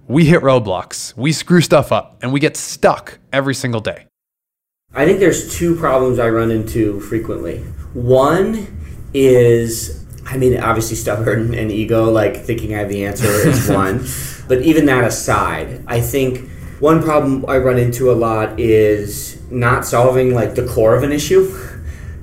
we 0.07 0.25
hit 0.25 0.41
roadblocks, 0.41 1.15
we 1.17 1.31
screw 1.31 1.61
stuff 1.61 1.91
up, 1.91 2.17
and 2.21 2.31
we 2.31 2.39
get 2.39 2.55
stuck 2.55 3.19
every 3.33 3.55
single 3.55 3.81
day. 3.81 4.07
I 4.93 5.05
think 5.05 5.19
there's 5.19 5.53
two 5.57 5.75
problems 5.75 6.19
I 6.19 6.29
run 6.29 6.51
into 6.51 6.99
frequently. 7.01 7.59
One 7.93 8.67
is, 9.13 10.05
I 10.25 10.37
mean, 10.37 10.57
obviously 10.59 10.95
stubborn 10.95 11.53
and 11.57 11.71
ego, 11.71 12.09
like 12.11 12.37
thinking 12.37 12.75
I 12.75 12.79
have 12.79 12.89
the 12.89 13.05
answer 13.05 13.27
is 13.27 13.69
one. 13.69 14.05
But 14.47 14.61
even 14.61 14.85
that 14.85 15.03
aside, 15.03 15.83
I 15.87 16.01
think 16.01 16.49
one 16.79 17.01
problem 17.01 17.45
I 17.47 17.57
run 17.57 17.77
into 17.77 18.11
a 18.11 18.13
lot 18.13 18.59
is 18.59 19.41
not 19.49 19.85
solving 19.85 20.33
like 20.33 20.55
the 20.55 20.67
core 20.67 20.95
of 20.95 21.03
an 21.03 21.11
issue. 21.11 21.51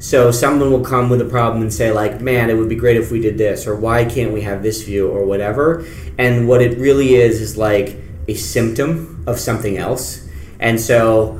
So 0.02 0.32
someone 0.32 0.72
will 0.72 0.84
come 0.84 1.08
with 1.08 1.20
a 1.20 1.24
problem 1.24 1.62
and 1.62 1.72
say 1.72 1.92
like, 1.92 2.20
"Man, 2.20 2.50
it 2.50 2.54
would 2.54 2.68
be 2.68 2.74
great 2.74 2.96
if 2.96 3.12
we 3.12 3.20
did 3.20 3.38
this," 3.38 3.68
or 3.68 3.76
"Why 3.76 4.04
can't 4.04 4.32
we 4.32 4.40
have 4.40 4.60
this 4.60 4.82
view?" 4.82 5.06
or 5.06 5.24
whatever. 5.24 5.84
And 6.18 6.48
what 6.48 6.60
it 6.60 6.76
really 6.76 7.14
is 7.14 7.40
is 7.40 7.56
like 7.56 7.96
a 8.26 8.34
symptom 8.34 9.22
of 9.28 9.38
something 9.38 9.78
else. 9.78 10.26
And 10.58 10.80
so 10.80 11.38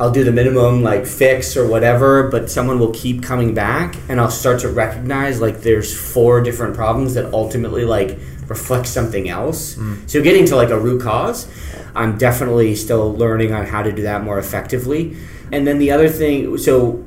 I'll 0.00 0.10
do 0.10 0.24
the 0.24 0.32
minimum 0.32 0.82
like 0.82 1.06
fix 1.06 1.56
or 1.56 1.68
whatever, 1.68 2.28
but 2.30 2.50
someone 2.50 2.80
will 2.80 2.92
keep 2.92 3.22
coming 3.22 3.54
back 3.54 3.94
and 4.08 4.20
I'll 4.20 4.28
start 4.28 4.58
to 4.62 4.68
recognize 4.68 5.40
like 5.40 5.62
there's 5.62 5.96
four 5.96 6.40
different 6.40 6.74
problems 6.74 7.14
that 7.14 7.32
ultimately 7.32 7.84
like 7.84 8.18
reflect 8.48 8.88
something 8.88 9.28
else. 9.28 9.76
Mm. 9.76 10.10
So 10.10 10.20
getting 10.20 10.46
to 10.46 10.56
like 10.56 10.70
a 10.70 10.78
root 10.78 11.00
cause, 11.00 11.46
I'm 11.94 12.18
definitely 12.18 12.74
still 12.74 13.14
learning 13.14 13.52
on 13.52 13.66
how 13.66 13.84
to 13.84 13.92
do 13.92 14.02
that 14.02 14.24
more 14.24 14.40
effectively. 14.40 15.16
And 15.52 15.64
then 15.64 15.78
the 15.78 15.92
other 15.92 16.08
thing, 16.08 16.58
so 16.58 17.04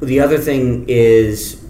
the 0.00 0.20
other 0.20 0.38
thing 0.38 0.84
is 0.88 1.64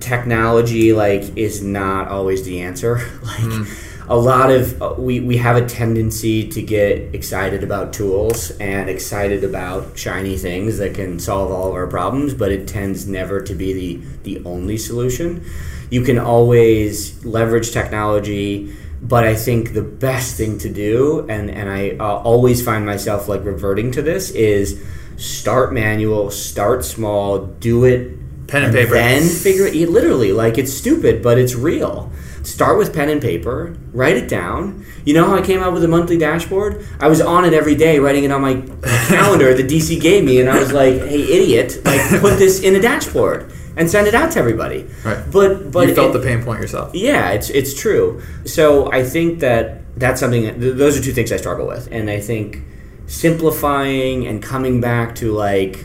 technology 0.00 0.92
like 0.92 1.36
is 1.36 1.62
not 1.62 2.08
always 2.08 2.44
the 2.44 2.60
answer 2.60 2.96
like 3.22 3.40
mm. 3.40 4.08
a 4.08 4.16
lot 4.16 4.50
of 4.50 4.80
uh, 4.80 4.94
we, 4.96 5.20
we 5.20 5.36
have 5.36 5.56
a 5.56 5.66
tendency 5.66 6.48
to 6.48 6.62
get 6.62 7.14
excited 7.14 7.62
about 7.62 7.92
tools 7.92 8.50
and 8.52 8.88
excited 8.88 9.44
about 9.44 9.98
shiny 9.98 10.36
things 10.36 10.78
that 10.78 10.94
can 10.94 11.18
solve 11.18 11.50
all 11.50 11.68
of 11.68 11.74
our 11.74 11.86
problems 11.86 12.32
but 12.32 12.50
it 12.50 12.66
tends 12.66 13.06
never 13.06 13.40
to 13.42 13.54
be 13.54 13.72
the 13.72 14.06
the 14.22 14.44
only 14.46 14.78
solution 14.78 15.44
you 15.90 16.02
can 16.02 16.18
always 16.18 17.24
leverage 17.24 17.72
technology 17.72 18.74
but 19.04 19.24
I 19.24 19.34
think 19.34 19.74
the 19.74 19.82
best 19.82 20.36
thing 20.36 20.56
to 20.60 20.70
do, 20.70 21.26
and, 21.28 21.50
and 21.50 21.68
I 21.68 21.90
uh, 21.90 22.22
always 22.22 22.64
find 22.64 22.86
myself 22.86 23.28
like 23.28 23.44
reverting 23.44 23.92
to 23.92 24.02
this, 24.02 24.30
is 24.30 24.82
start 25.16 25.72
manual, 25.72 26.30
start 26.30 26.84
small, 26.84 27.46
do 27.46 27.84
it 27.84 28.18
pen 28.46 28.62
and, 28.62 28.74
and 28.74 28.74
paper, 28.74 28.94
then 28.94 29.22
figure 29.28 29.66
it. 29.66 29.88
Literally, 29.88 30.32
like 30.32 30.58
it's 30.58 30.72
stupid, 30.72 31.22
but 31.22 31.38
it's 31.38 31.54
real. 31.54 32.10
Start 32.42 32.76
with 32.76 32.92
pen 32.92 33.08
and 33.08 33.22
paper, 33.22 33.74
write 33.92 34.16
it 34.16 34.28
down. 34.28 34.84
You 35.04 35.14
know 35.14 35.26
how 35.26 35.36
I 35.36 35.42
came 35.42 35.60
out 35.60 35.72
with 35.72 35.82
a 35.82 35.88
monthly 35.88 36.18
dashboard? 36.18 36.86
I 37.00 37.08
was 37.08 37.20
on 37.20 37.44
it 37.44 37.54
every 37.54 37.74
day, 37.74 37.98
writing 37.98 38.24
it 38.24 38.30
on 38.30 38.42
my 38.42 38.54
calendar 39.08 39.54
that 39.54 39.66
DC 39.66 40.00
gave 40.00 40.24
me, 40.24 40.40
and 40.40 40.50
I 40.50 40.58
was 40.58 40.72
like, 40.72 40.94
"Hey, 40.94 41.22
idiot! 41.22 41.84
Like, 41.84 42.20
put 42.20 42.38
this 42.38 42.60
in 42.60 42.74
a 42.74 42.80
dashboard." 42.80 43.50
and 43.76 43.90
send 43.90 44.06
it 44.06 44.14
out 44.14 44.30
to 44.30 44.38
everybody. 44.38 44.86
Right. 45.04 45.18
But 45.30 45.72
but 45.72 45.88
you 45.88 45.94
felt 45.94 46.14
it, 46.14 46.18
the 46.18 46.24
pain 46.24 46.44
point 46.44 46.60
yourself. 46.60 46.94
Yeah, 46.94 47.30
it's 47.30 47.50
it's 47.50 47.74
true. 47.74 48.22
So 48.44 48.90
I 48.92 49.02
think 49.02 49.40
that 49.40 49.98
that's 49.98 50.20
something. 50.20 50.60
Those 50.60 50.98
are 50.98 51.02
two 51.02 51.12
things 51.12 51.32
I 51.32 51.36
struggle 51.38 51.66
with, 51.66 51.88
and 51.90 52.08
I 52.08 52.20
think 52.20 52.62
simplifying 53.06 54.26
and 54.26 54.42
coming 54.42 54.80
back 54.80 55.14
to 55.16 55.32
like 55.32 55.84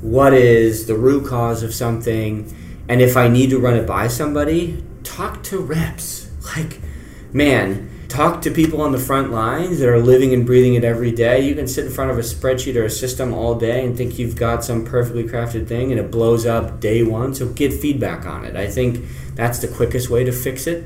what 0.00 0.34
is 0.34 0.86
the 0.86 0.94
root 0.94 1.26
cause 1.26 1.62
of 1.62 1.72
something? 1.72 2.54
And 2.88 3.00
if 3.00 3.16
i 3.16 3.28
need 3.28 3.50
to 3.50 3.58
run 3.58 3.74
it 3.74 3.86
by 3.86 4.08
somebody 4.08 4.84
talk 5.02 5.42
to 5.44 5.58
reps. 5.58 6.30
Like 6.56 6.78
man 7.32 7.90
talk 8.08 8.42
to 8.42 8.50
people 8.50 8.80
on 8.80 8.92
the 8.92 8.98
front 8.98 9.32
lines 9.32 9.80
that 9.80 9.88
are 9.88 9.98
living 9.98 10.32
and 10.32 10.46
breathing 10.46 10.74
it 10.74 10.84
every 10.84 11.10
day. 11.10 11.40
You 11.40 11.54
can 11.54 11.66
sit 11.66 11.86
in 11.86 11.90
front 11.90 12.12
of 12.12 12.18
a 12.18 12.20
spreadsheet 12.20 12.76
or 12.76 12.84
a 12.84 12.90
system 12.90 13.34
all 13.34 13.56
day 13.56 13.84
and 13.84 13.96
think 13.96 14.18
you've 14.20 14.36
got 14.36 14.62
some 14.62 14.84
perfectly 14.84 15.24
crafted 15.24 15.66
thing 15.66 15.90
and 15.90 15.98
it 15.98 16.12
blows 16.12 16.46
up 16.46 16.78
day 16.78 17.02
one. 17.02 17.34
So 17.34 17.48
get 17.48 17.72
feedback 17.72 18.24
on 18.24 18.44
it. 18.44 18.54
I 18.54 18.68
think 18.68 19.04
that's 19.34 19.58
the 19.58 19.68
quickest 19.68 20.10
way 20.10 20.22
to 20.22 20.30
fix 20.30 20.68
it. 20.68 20.84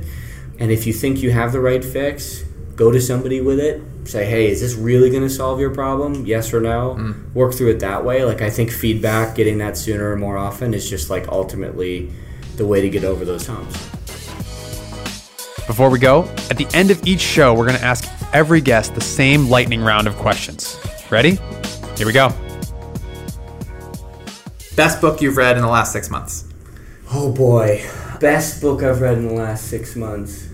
And 0.58 0.72
if 0.72 0.86
you 0.86 0.92
think 0.92 1.18
you 1.18 1.30
have 1.32 1.52
the 1.52 1.60
right 1.60 1.84
fix 1.84 2.44
go 2.76 2.92
to 2.92 3.00
somebody 3.00 3.40
with 3.40 3.58
it 3.58 3.82
say 4.08 4.24
hey 4.24 4.48
is 4.48 4.60
this 4.60 4.74
really 4.74 5.10
going 5.10 5.22
to 5.22 5.28
solve 5.28 5.60
your 5.60 5.70
problem 5.70 6.24
yes 6.24 6.52
or 6.54 6.60
no 6.60 6.96
mm. 6.98 7.34
work 7.34 7.52
through 7.52 7.70
it 7.70 7.80
that 7.80 8.04
way 8.04 8.24
like 8.24 8.40
i 8.40 8.48
think 8.48 8.70
feedback 8.70 9.36
getting 9.36 9.58
that 9.58 9.76
sooner 9.76 10.12
and 10.12 10.20
more 10.20 10.38
often 10.38 10.72
is 10.72 10.88
just 10.88 11.10
like 11.10 11.28
ultimately 11.28 12.10
the 12.56 12.66
way 12.66 12.80
to 12.80 12.88
get 12.88 13.04
over 13.04 13.24
those 13.24 13.46
humps 13.46 13.88
Before 15.68 15.90
we 15.90 15.98
go, 15.98 16.24
at 16.48 16.56
the 16.56 16.66
end 16.72 16.90
of 16.90 17.06
each 17.06 17.20
show, 17.20 17.52
we're 17.52 17.66
going 17.66 17.76
to 17.78 17.84
ask 17.84 18.08
every 18.32 18.62
guest 18.62 18.94
the 18.94 19.02
same 19.02 19.50
lightning 19.50 19.82
round 19.82 20.06
of 20.08 20.16
questions. 20.16 20.80
Ready? 21.10 21.38
Here 21.98 22.06
we 22.06 22.14
go. 22.14 22.30
Best 24.76 25.02
book 25.02 25.20
you've 25.20 25.36
read 25.36 25.56
in 25.56 25.62
the 25.62 25.68
last 25.68 25.92
six 25.92 26.08
months. 26.08 26.50
Oh 27.12 27.30
boy, 27.32 27.84
best 28.18 28.62
book 28.62 28.82
I've 28.82 29.02
read 29.02 29.18
in 29.18 29.28
the 29.28 29.34
last 29.34 29.68
six 29.68 29.94
months. 29.94 30.48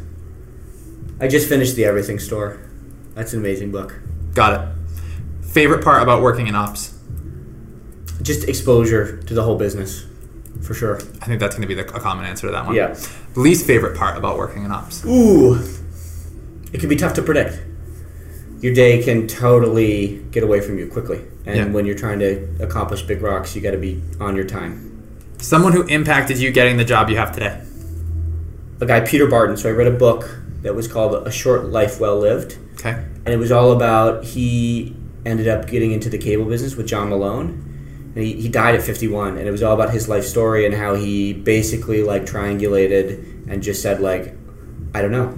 I 1.21 1.29
just 1.29 1.49
finished 1.49 1.77
the 1.77 1.85
Everything 1.85 2.19
Store. 2.19 2.59
That's 3.14 3.33
an 3.33 3.38
amazing 3.40 3.70
book. 3.72 4.00
Got 4.35 4.61
it. 4.61 5.44
Favorite 5.46 5.85
part 5.85 6.03
about 6.03 6.22
working 6.22 6.46
in 6.48 6.55
ops? 6.55 6.98
Just 8.22 8.48
exposure 8.48 9.22
to 9.22 9.35
the 9.35 9.42
whole 9.42 9.57
business, 9.57 10.05
for 10.62 10.74
sure. 10.74 10.96
I 10.96 11.27
think 11.27 11.40
that's 11.40 11.55
going 11.57 11.68
to 11.68 11.68
be 11.68 11.74
the, 11.81 11.87
a 11.94 12.00
common 12.00 12.24
answer 12.24 12.46
to 12.48 12.53
that 12.53 12.66
one. 12.66 12.74
Yeah. 12.74 12.96
Least 13.37 13.66
favorite 13.66 13.96
part 13.96 14.16
about 14.16 14.37
working 14.38 14.64
in 14.64 14.70
ops? 14.72 15.05
Ooh, 15.05 15.55
it 16.72 16.81
can 16.81 16.88
be 16.88 16.96
tough 16.96 17.14
to 17.14 17.22
predict. 17.22 17.61
Your 18.61 18.72
day 18.74 19.03
can 19.03 19.27
totally 19.29 20.24
get 20.31 20.42
away 20.42 20.61
from 20.61 20.79
you 20.79 20.87
quickly, 20.88 21.20
and 21.44 21.57
Yeah. 21.57 21.66
when 21.68 21.85
you're 21.87 21.96
trying 21.98 22.18
to 22.20 22.48
accomplish 22.61 23.03
big 23.03 23.20
rocks, 23.20 23.55
you 23.55 23.61
got 23.61 23.72
to 23.72 23.79
be 23.79 24.03
on 24.20 24.35
your 24.37 24.46
time. 24.46 24.90
Someone 25.38 25.72
who 25.72 25.83
impacted 25.85 26.38
you 26.38 26.50
getting 26.50 26.79
the 26.79 26.85
job 26.85 27.11
you 27.11 27.16
have 27.16 27.33
today. 27.33 27.61
A 28.81 28.87
guy, 28.87 29.00
Peter 29.00 29.27
Barton. 29.27 29.57
So 29.57 29.68
I 29.68 29.72
read 29.72 29.87
a 29.87 29.90
book 29.96 30.38
that 30.62 30.74
was 30.74 30.88
called 30.88 31.27
A 31.27 31.31
Short 31.31 31.66
Life 31.66 32.00
Well 32.00 32.18
Lived. 32.18 32.57
Okay. 32.85 32.90
and 33.25 33.29
it 33.29 33.38
was 33.38 33.51
all 33.51 33.73
about 33.73 34.25
he 34.25 34.94
ended 35.25 35.49
up 35.49 35.66
getting 35.66 35.92
into 35.92 36.11
the 36.11 36.18
cable 36.18 36.44
business 36.44 36.75
with 36.77 36.87
John 36.87 37.09
Malone. 37.09 37.70
And 38.14 38.23
he, 38.23 38.35
he 38.35 38.49
died 38.49 38.75
at 38.77 38.83
51, 38.83 39.38
and 39.38 39.49
it 39.49 39.51
was 39.51 39.62
all 39.62 39.75
about 39.75 39.90
his 39.90 40.09
life 40.09 40.25
story 40.25 40.66
and 40.66 40.75
how 40.75 40.94
he 40.94 41.33
basically 41.33 42.03
like 42.05 42.25
triangulated 42.27 43.49
and 43.51 43.61
just 43.62 43.83
said 43.83 44.01
like, 44.01 44.37
I 44.94 45.03
don't 45.03 45.11
know. 45.11 45.37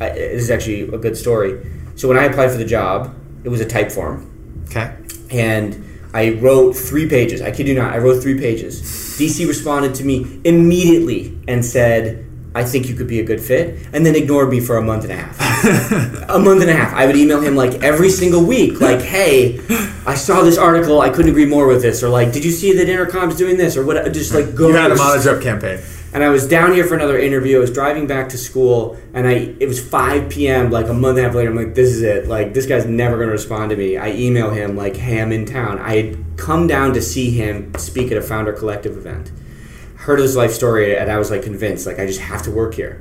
I, 0.00 0.10
this 0.10 0.42
is 0.42 0.50
actually 0.50 0.82
a 0.82 0.98
good 0.98 1.16
story. 1.16 1.66
So 1.96 2.06
when 2.06 2.16
I 2.16 2.24
applied 2.24 2.50
for 2.52 2.56
the 2.58 2.64
job, 2.64 3.14
it 3.44 3.48
was 3.48 3.60
a 3.60 3.66
Typeform, 3.66 4.30
Okay. 4.66 4.94
and 5.30 5.82
I 6.12 6.34
wrote 6.34 6.74
three 6.74 7.08
pages. 7.08 7.42
I 7.42 7.50
kid 7.50 7.66
you 7.66 7.74
not, 7.74 7.92
I 7.92 7.98
wrote 7.98 8.22
three 8.22 8.38
pages. 8.38 8.80
DC 9.18 9.48
responded 9.48 9.94
to 9.96 10.04
me 10.04 10.40
immediately 10.44 11.36
and 11.48 11.64
said, 11.64 12.24
I 12.54 12.62
think 12.64 12.88
you 12.88 12.94
could 12.94 13.08
be 13.08 13.18
a 13.18 13.24
good 13.24 13.40
fit, 13.40 13.88
and 13.92 14.06
then 14.06 14.14
ignored 14.14 14.50
me 14.50 14.60
for 14.60 14.76
a 14.76 14.82
month 14.82 15.02
and 15.04 15.12
a 15.12 15.16
half. 15.16 15.53
a 16.28 16.38
month 16.38 16.62
and 16.62 16.70
a 16.70 16.74
half. 16.74 16.92
I 16.94 17.06
would 17.06 17.16
email 17.16 17.40
him 17.40 17.56
like 17.56 17.82
every 17.82 18.10
single 18.10 18.44
week, 18.44 18.80
like, 18.80 19.00
hey, 19.00 19.60
I 20.06 20.14
saw 20.14 20.42
this 20.42 20.58
article, 20.58 21.00
I 21.00 21.10
couldn't 21.10 21.30
agree 21.30 21.46
more 21.46 21.66
with 21.66 21.82
this, 21.82 22.02
or 22.02 22.08
like, 22.08 22.32
did 22.32 22.44
you 22.44 22.50
see 22.50 22.72
that 22.76 22.88
Intercom's 22.88 23.36
doing 23.36 23.56
this, 23.56 23.76
or 23.76 23.84
what? 23.84 24.12
Just 24.12 24.34
like 24.34 24.54
go. 24.54 24.68
You 24.68 24.74
had 24.74 24.92
a 24.92 25.22
drip 25.22 25.42
campaign. 25.42 25.80
And 26.12 26.22
I 26.22 26.28
was 26.28 26.46
down 26.46 26.72
here 26.72 26.84
for 26.84 26.94
another 26.94 27.18
interview. 27.18 27.56
I 27.56 27.60
was 27.60 27.72
driving 27.72 28.06
back 28.06 28.28
to 28.28 28.38
school, 28.38 28.96
and 29.14 29.26
I 29.26 29.54
it 29.58 29.66
was 29.66 29.84
5 29.84 30.30
p.m. 30.30 30.70
Like 30.70 30.88
a 30.88 30.94
month 30.94 31.18
and 31.18 31.26
a 31.26 31.28
half 31.28 31.34
later, 31.34 31.50
I'm 31.50 31.56
like, 31.56 31.74
this 31.74 31.90
is 31.90 32.02
it. 32.02 32.28
Like 32.28 32.54
this 32.54 32.66
guy's 32.66 32.86
never 32.86 33.16
going 33.16 33.28
to 33.28 33.32
respond 33.32 33.70
to 33.70 33.76
me. 33.76 33.96
I 33.96 34.12
email 34.12 34.50
him 34.50 34.76
like, 34.76 34.96
hey, 34.96 35.20
I'm 35.20 35.32
in 35.32 35.44
town. 35.44 35.80
I 35.80 35.96
had 35.96 36.36
come 36.36 36.66
down 36.66 36.94
to 36.94 37.02
see 37.02 37.30
him 37.30 37.74
speak 37.78 38.12
at 38.12 38.16
a 38.16 38.22
founder 38.22 38.52
collective 38.52 38.96
event. 38.96 39.32
Heard 39.96 40.20
his 40.20 40.36
life 40.36 40.52
story, 40.52 40.96
and 40.96 41.10
I 41.10 41.18
was 41.18 41.30
like 41.30 41.42
convinced, 41.42 41.86
like 41.86 41.98
I 41.98 42.06
just 42.06 42.20
have 42.20 42.42
to 42.42 42.50
work 42.50 42.74
here. 42.74 43.00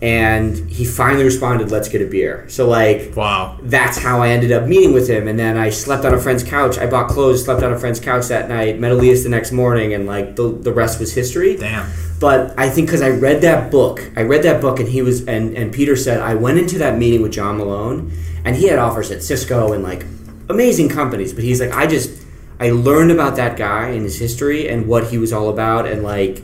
And 0.00 0.56
he 0.70 0.84
finally 0.84 1.24
responded, 1.24 1.72
let's 1.72 1.88
get 1.88 2.00
a 2.02 2.06
beer. 2.06 2.44
So 2.48 2.68
like 2.68 3.16
Wow. 3.16 3.58
that's 3.62 3.98
how 3.98 4.22
I 4.22 4.28
ended 4.28 4.52
up 4.52 4.68
meeting 4.68 4.92
with 4.92 5.08
him. 5.08 5.26
And 5.26 5.36
then 5.36 5.56
I 5.58 5.70
slept 5.70 6.04
on 6.04 6.14
a 6.14 6.20
friend's 6.20 6.44
couch. 6.44 6.78
I 6.78 6.86
bought 6.86 7.08
clothes, 7.10 7.44
slept 7.44 7.64
on 7.64 7.72
a 7.72 7.78
friend's 7.78 7.98
couch 7.98 8.28
that 8.28 8.48
night, 8.48 8.78
met 8.78 8.92
Elias 8.92 9.24
the 9.24 9.28
next 9.28 9.50
morning, 9.50 9.94
and 9.94 10.06
like 10.06 10.36
the, 10.36 10.50
the 10.52 10.72
rest 10.72 11.00
was 11.00 11.12
history. 11.14 11.56
Damn. 11.56 11.90
But 12.20 12.54
I 12.58 12.68
think 12.68 12.86
because 12.88 13.02
I 13.02 13.10
read 13.10 13.40
that 13.42 13.70
book, 13.72 14.08
I 14.16 14.22
read 14.22 14.42
that 14.44 14.60
book, 14.60 14.78
and 14.80 14.88
he 14.88 15.02
was, 15.02 15.26
and, 15.26 15.56
and 15.56 15.72
Peter 15.72 15.96
said, 15.96 16.20
I 16.20 16.34
went 16.34 16.58
into 16.58 16.78
that 16.78 16.96
meeting 16.98 17.22
with 17.22 17.32
John 17.32 17.58
Malone, 17.58 18.12
and 18.44 18.54
he 18.56 18.68
had 18.68 18.78
offers 18.78 19.10
at 19.10 19.22
Cisco 19.22 19.72
and 19.72 19.82
like 19.82 20.04
amazing 20.48 20.88
companies. 20.88 21.32
But 21.32 21.42
he's 21.44 21.60
like, 21.60 21.72
I 21.72 21.86
just, 21.86 22.24
I 22.60 22.70
learned 22.70 23.10
about 23.12 23.36
that 23.36 23.56
guy 23.56 23.88
and 23.90 24.02
his 24.02 24.18
history 24.18 24.68
and 24.68 24.86
what 24.86 25.08
he 25.08 25.18
was 25.18 25.32
all 25.32 25.48
about, 25.48 25.86
and 25.86 26.02
like, 26.04 26.42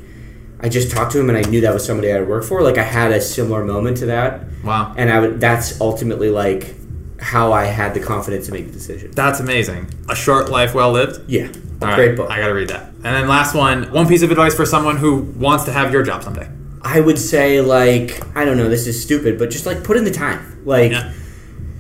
I 0.65 0.71
just 0.71 0.91
talked 0.91 1.13
to 1.13 1.21
him, 1.21 1.29
and 1.29 1.37
I 1.37 1.43
knew 1.43 1.61
that 1.61 1.75
was 1.75 1.85
somebody 1.85 2.11
I'd 2.11 2.27
work 2.27 2.43
for. 2.43 2.63
Like, 2.63 2.79
I 2.79 2.83
had 2.83 3.13
a 3.13 3.21
similar 3.21 3.63
moment 3.63 3.99
to 3.99 4.07
that, 4.07 4.45
Wow. 4.65 4.95
and 4.97 5.11
I 5.13 5.21
would, 5.21 5.39
that's 5.39 5.79
ultimately 5.79 6.31
like 6.31 6.75
how 7.21 7.53
I 7.53 7.67
had 7.67 7.93
the 7.93 8.01
confidence 8.01 8.47
to 8.47 8.53
make 8.53 8.67
the 8.69 8.73
decision. 8.73 9.11
That's 9.15 9.41
amazing. 9.41 9.89
A 10.09 10.15
short 10.17 10.51
life 10.51 10.75
well 10.75 10.91
lived. 10.91 11.21
Yeah, 11.29 11.49
All 11.83 11.89
right, 11.89 11.97
great 11.97 12.17
book. 12.17 12.31
I 12.31 12.41
gotta 12.41 12.55
read 12.55 12.69
that. 12.69 12.89
And 12.95 13.03
then 13.05 13.29
last 13.29 13.55
one. 13.55 13.93
One 13.93 14.09
piece 14.09 14.23
of 14.23 14.31
advice 14.31 14.55
for 14.55 14.65
someone 14.65 14.97
who 14.97 15.17
wants 15.37 15.65
to 15.65 15.73
have 15.73 15.93
your 15.93 16.03
job 16.03 16.23
someday. 16.23 16.49
I 16.81 17.01
would 17.01 17.19
say 17.19 17.61
like 17.61 18.21
I 18.35 18.45
don't 18.47 18.57
know, 18.57 18.69
this 18.71 18.87
is 18.87 19.01
stupid, 19.03 19.39
but 19.39 19.51
just 19.51 19.67
like 19.67 19.85
put 19.85 19.97
in 19.99 20.05
the 20.05 20.11
time. 20.11 20.63
Like 20.65 20.93
Yeah. 20.93 21.13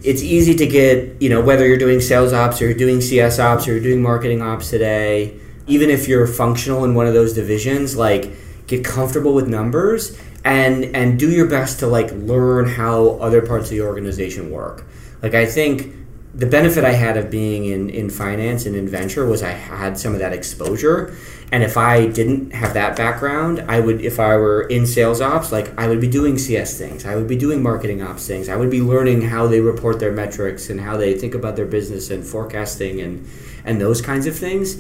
it's 0.03 0.23
easy 0.23 0.55
to 0.57 0.67
get, 0.67 1.21
you 1.23 1.29
know, 1.31 1.41
whether 1.43 1.67
you're 1.67 1.79
doing 1.79 2.01
sales 2.01 2.33
ops 2.35 2.61
or 2.61 2.67
you're 2.67 2.75
doing 2.87 3.01
CS 3.01 3.39
ops 3.39 3.67
or 3.67 3.73
you're 3.73 3.83
doing 3.83 4.03
marketing 4.03 4.41
ops 4.43 4.69
today, 4.71 5.35
even 5.67 5.89
if 5.91 6.07
you're 6.09 6.27
functional 6.27 6.85
in 6.85 6.95
one 6.95 7.07
of 7.07 7.13
those 7.15 7.33
divisions, 7.35 7.97
like 7.97 8.31
get 8.67 8.85
comfortable 8.85 9.35
with 9.35 9.49
numbers 9.49 10.19
and 10.45 10.85
and 10.97 11.19
do 11.19 11.31
your 11.31 11.49
best 11.49 11.79
to 11.81 11.87
like 11.87 12.11
learn 12.13 12.69
how 12.69 13.11
other 13.21 13.43
parts 13.43 13.67
of 13.67 13.71
the 13.71 13.83
organization 13.83 14.51
work. 14.51 14.85
Like 15.23 15.35
I 15.35 15.47
think 15.47 15.95
the 16.35 16.47
benefit 16.47 16.85
I 16.85 16.93
had 16.93 17.17
of 17.17 17.31
being 17.31 17.65
in, 17.67 17.89
in 17.89 18.11
finance 18.11 18.67
and 18.67 18.75
in 18.75 18.89
venture 18.89 19.25
was 19.25 19.43
I 19.43 19.53
had 19.53 19.97
some 19.97 20.15
of 20.15 20.19
that 20.19 20.33
exposure. 20.33 21.17
And 21.53 21.63
if 21.63 21.77
I 21.77 22.09
didn't 22.09 22.53
have 22.53 22.75
that 22.75 22.97
background, 22.97 23.65
I 23.69 23.79
would, 23.79 24.01
if 24.01 24.19
I 24.19 24.35
were 24.37 24.63
in 24.63 24.85
sales 24.85 25.21
ops, 25.21 25.53
like 25.53 25.79
I 25.79 25.87
would 25.87 26.01
be 26.01 26.09
doing 26.09 26.37
CS 26.37 26.77
things, 26.77 27.07
I 27.07 27.15
would 27.15 27.29
be 27.29 27.37
doing 27.37 27.63
marketing 27.63 28.03
ops 28.03 28.27
things, 28.27 28.49
I 28.49 28.57
would 28.57 28.71
be 28.71 28.81
learning 28.81 29.23
how 29.23 29.47
they 29.47 29.61
report 29.61 30.01
their 30.01 30.11
metrics 30.11 30.69
and 30.69 30.81
how 30.81 30.97
they 30.97 31.17
think 31.17 31.37
about 31.37 31.55
their 31.55 31.67
business 31.67 32.11
and 32.11 32.27
forecasting 32.27 33.01
and 33.01 33.29
and 33.65 33.81
those 33.81 34.03
kinds 34.03 34.27
of 34.27 34.37
things, 34.37 34.75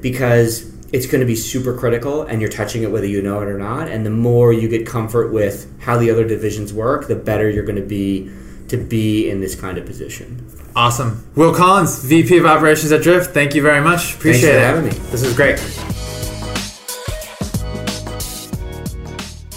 because 0.00 0.62
it's 0.92 1.06
going 1.06 1.20
to 1.20 1.26
be 1.26 1.36
super 1.36 1.76
critical 1.76 2.22
and 2.22 2.40
you're 2.40 2.50
touching 2.50 2.82
it 2.82 2.90
whether 2.90 3.06
you 3.06 3.22
know 3.22 3.40
it 3.40 3.48
or 3.48 3.58
not. 3.58 3.88
And 3.88 4.04
the 4.04 4.10
more 4.10 4.52
you 4.52 4.68
get 4.68 4.86
comfort 4.86 5.32
with 5.32 5.72
how 5.80 5.96
the 5.96 6.10
other 6.10 6.26
divisions 6.26 6.72
work, 6.72 7.06
the 7.06 7.16
better 7.16 7.48
you're 7.48 7.64
going 7.64 7.80
to 7.80 7.86
be 7.86 8.30
to 8.68 8.76
be 8.76 9.28
in 9.28 9.40
this 9.40 9.54
kind 9.56 9.78
of 9.78 9.86
position. 9.86 10.46
Awesome. 10.76 11.28
Will 11.34 11.52
Collins, 11.52 12.04
VP 12.04 12.38
of 12.38 12.46
Operations 12.46 12.92
at 12.92 13.02
Drift. 13.02 13.34
Thank 13.34 13.56
you 13.56 13.62
very 13.62 13.80
much. 13.80 14.14
Appreciate 14.14 14.52
Thanks 14.52 14.84
for 14.84 14.90
it. 14.90 14.94
having 14.94 15.02
me. 15.02 15.10
This 15.10 15.22
is 15.22 15.34
great. 15.34 15.58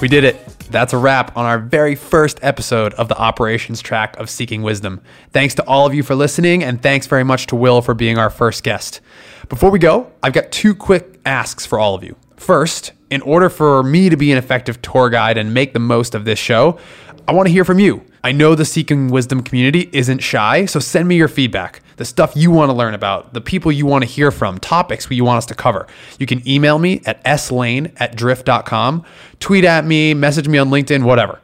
We 0.01 0.07
did 0.07 0.23
it. 0.23 0.39
That's 0.71 0.91
a 0.91 0.97
wrap 0.97 1.37
on 1.37 1.45
our 1.45 1.59
very 1.59 1.93
first 1.93 2.39
episode 2.41 2.95
of 2.95 3.07
the 3.07 3.15
operations 3.15 3.79
track 3.79 4.17
of 4.17 4.27
Seeking 4.27 4.63
Wisdom. 4.63 5.01
Thanks 5.31 5.53
to 5.55 5.67
all 5.67 5.85
of 5.85 5.93
you 5.93 6.01
for 6.01 6.15
listening, 6.15 6.63
and 6.63 6.81
thanks 6.81 7.05
very 7.05 7.23
much 7.23 7.45
to 7.47 7.55
Will 7.55 7.83
for 7.83 7.93
being 7.93 8.17
our 8.17 8.31
first 8.31 8.63
guest. 8.63 8.99
Before 9.49 9.69
we 9.69 9.79
go, 9.79 10.11
I've 10.21 10.33
got 10.33 10.51
two 10.51 10.73
quick 10.73 11.19
asks 11.25 11.65
for 11.65 11.77
all 11.77 11.95
of 11.95 12.03
you. 12.03 12.15
First, 12.37 12.93
in 13.09 13.21
order 13.21 13.49
for 13.49 13.83
me 13.83 14.09
to 14.09 14.15
be 14.15 14.31
an 14.31 14.37
effective 14.37 14.81
tour 14.81 15.09
guide 15.09 15.37
and 15.37 15.53
make 15.53 15.73
the 15.73 15.79
most 15.79 16.15
of 16.15 16.25
this 16.25 16.39
show, 16.39 16.79
I 17.27 17.33
want 17.33 17.47
to 17.47 17.51
hear 17.51 17.65
from 17.65 17.79
you. 17.79 18.03
I 18.23 18.31
know 18.31 18.55
the 18.55 18.63
Seeking 18.63 19.09
Wisdom 19.09 19.43
community 19.43 19.89
isn't 19.91 20.19
shy, 20.19 20.65
so 20.65 20.79
send 20.79 21.09
me 21.09 21.17
your 21.17 21.27
feedback, 21.27 21.81
the 21.97 22.05
stuff 22.05 22.33
you 22.35 22.51
want 22.51 22.69
to 22.69 22.73
learn 22.73 22.93
about, 22.93 23.33
the 23.33 23.41
people 23.41 23.69
you 23.71 23.85
want 23.85 24.03
to 24.03 24.09
hear 24.09 24.31
from, 24.31 24.59
topics 24.59 25.09
you 25.11 25.25
want 25.25 25.39
us 25.39 25.45
to 25.47 25.55
cover. 25.55 25.87
You 26.19 26.25
can 26.25 26.47
email 26.47 26.79
me 26.79 27.01
at 27.05 27.35
slane 27.37 27.91
at 27.97 28.15
drift.com, 28.15 29.03
tweet 29.39 29.65
at 29.65 29.85
me, 29.85 30.13
message 30.13 30.47
me 30.47 30.57
on 30.57 30.69
LinkedIn, 30.69 31.03
whatever. 31.03 31.41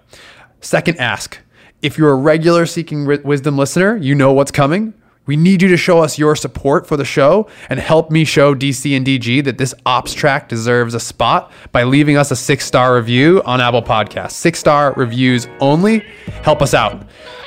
Second 0.62 0.98
ask 1.00 1.38
if 1.82 1.98
you're 1.98 2.12
a 2.12 2.16
regular 2.16 2.66
Seeking 2.66 3.06
Wisdom 3.06 3.58
listener, 3.58 3.98
you 3.98 4.16
know 4.16 4.32
what's 4.32 4.52
coming. 4.52 4.94
We 5.30 5.38
need 5.38 5.62
you 5.62 5.68
to 5.68 5.78
show 5.78 6.00
us 6.00 6.18
your 6.18 6.36
support 6.36 6.88
for 6.88 6.98
the 6.98 7.06
show 7.06 7.48
and 7.70 7.80
help 7.80 8.10
me 8.10 8.26
show 8.26 8.56
DC 8.56 8.98
and 8.98 9.06
DG 9.06 9.44
that 9.44 9.60
this 9.60 9.76
ops 9.86 10.12
track 10.12 10.50
deserves 10.50 10.96
a 10.96 11.00
spot 11.00 11.52
by 11.72 11.84
leaving 11.84 12.18
us 12.18 12.32
a 12.32 12.36
six 12.36 12.65
star 12.65 12.96
review 12.96 13.44
on 13.46 13.62
Apple 13.62 13.84
Podcasts. 13.84 14.32
Six 14.32 14.58
star 14.58 14.92
reviews 14.98 15.48
only. 15.60 16.00
Help 16.42 16.63
us 16.63 16.74
out. 16.74 16.94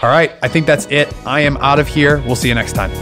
All 0.01 0.11
right, 0.11 0.31
I 0.43 0.47
think 0.47 0.65
that's 0.65 0.87
it. 0.93 1.13
I 1.27 1.41
am 1.41 1.57
out 1.57 1.81
of 1.81 1.89
here. 1.89 2.19
We'll 2.19 2.37
see 2.37 2.47
you 2.47 2.55
next 2.55 2.75
time. 2.75 2.93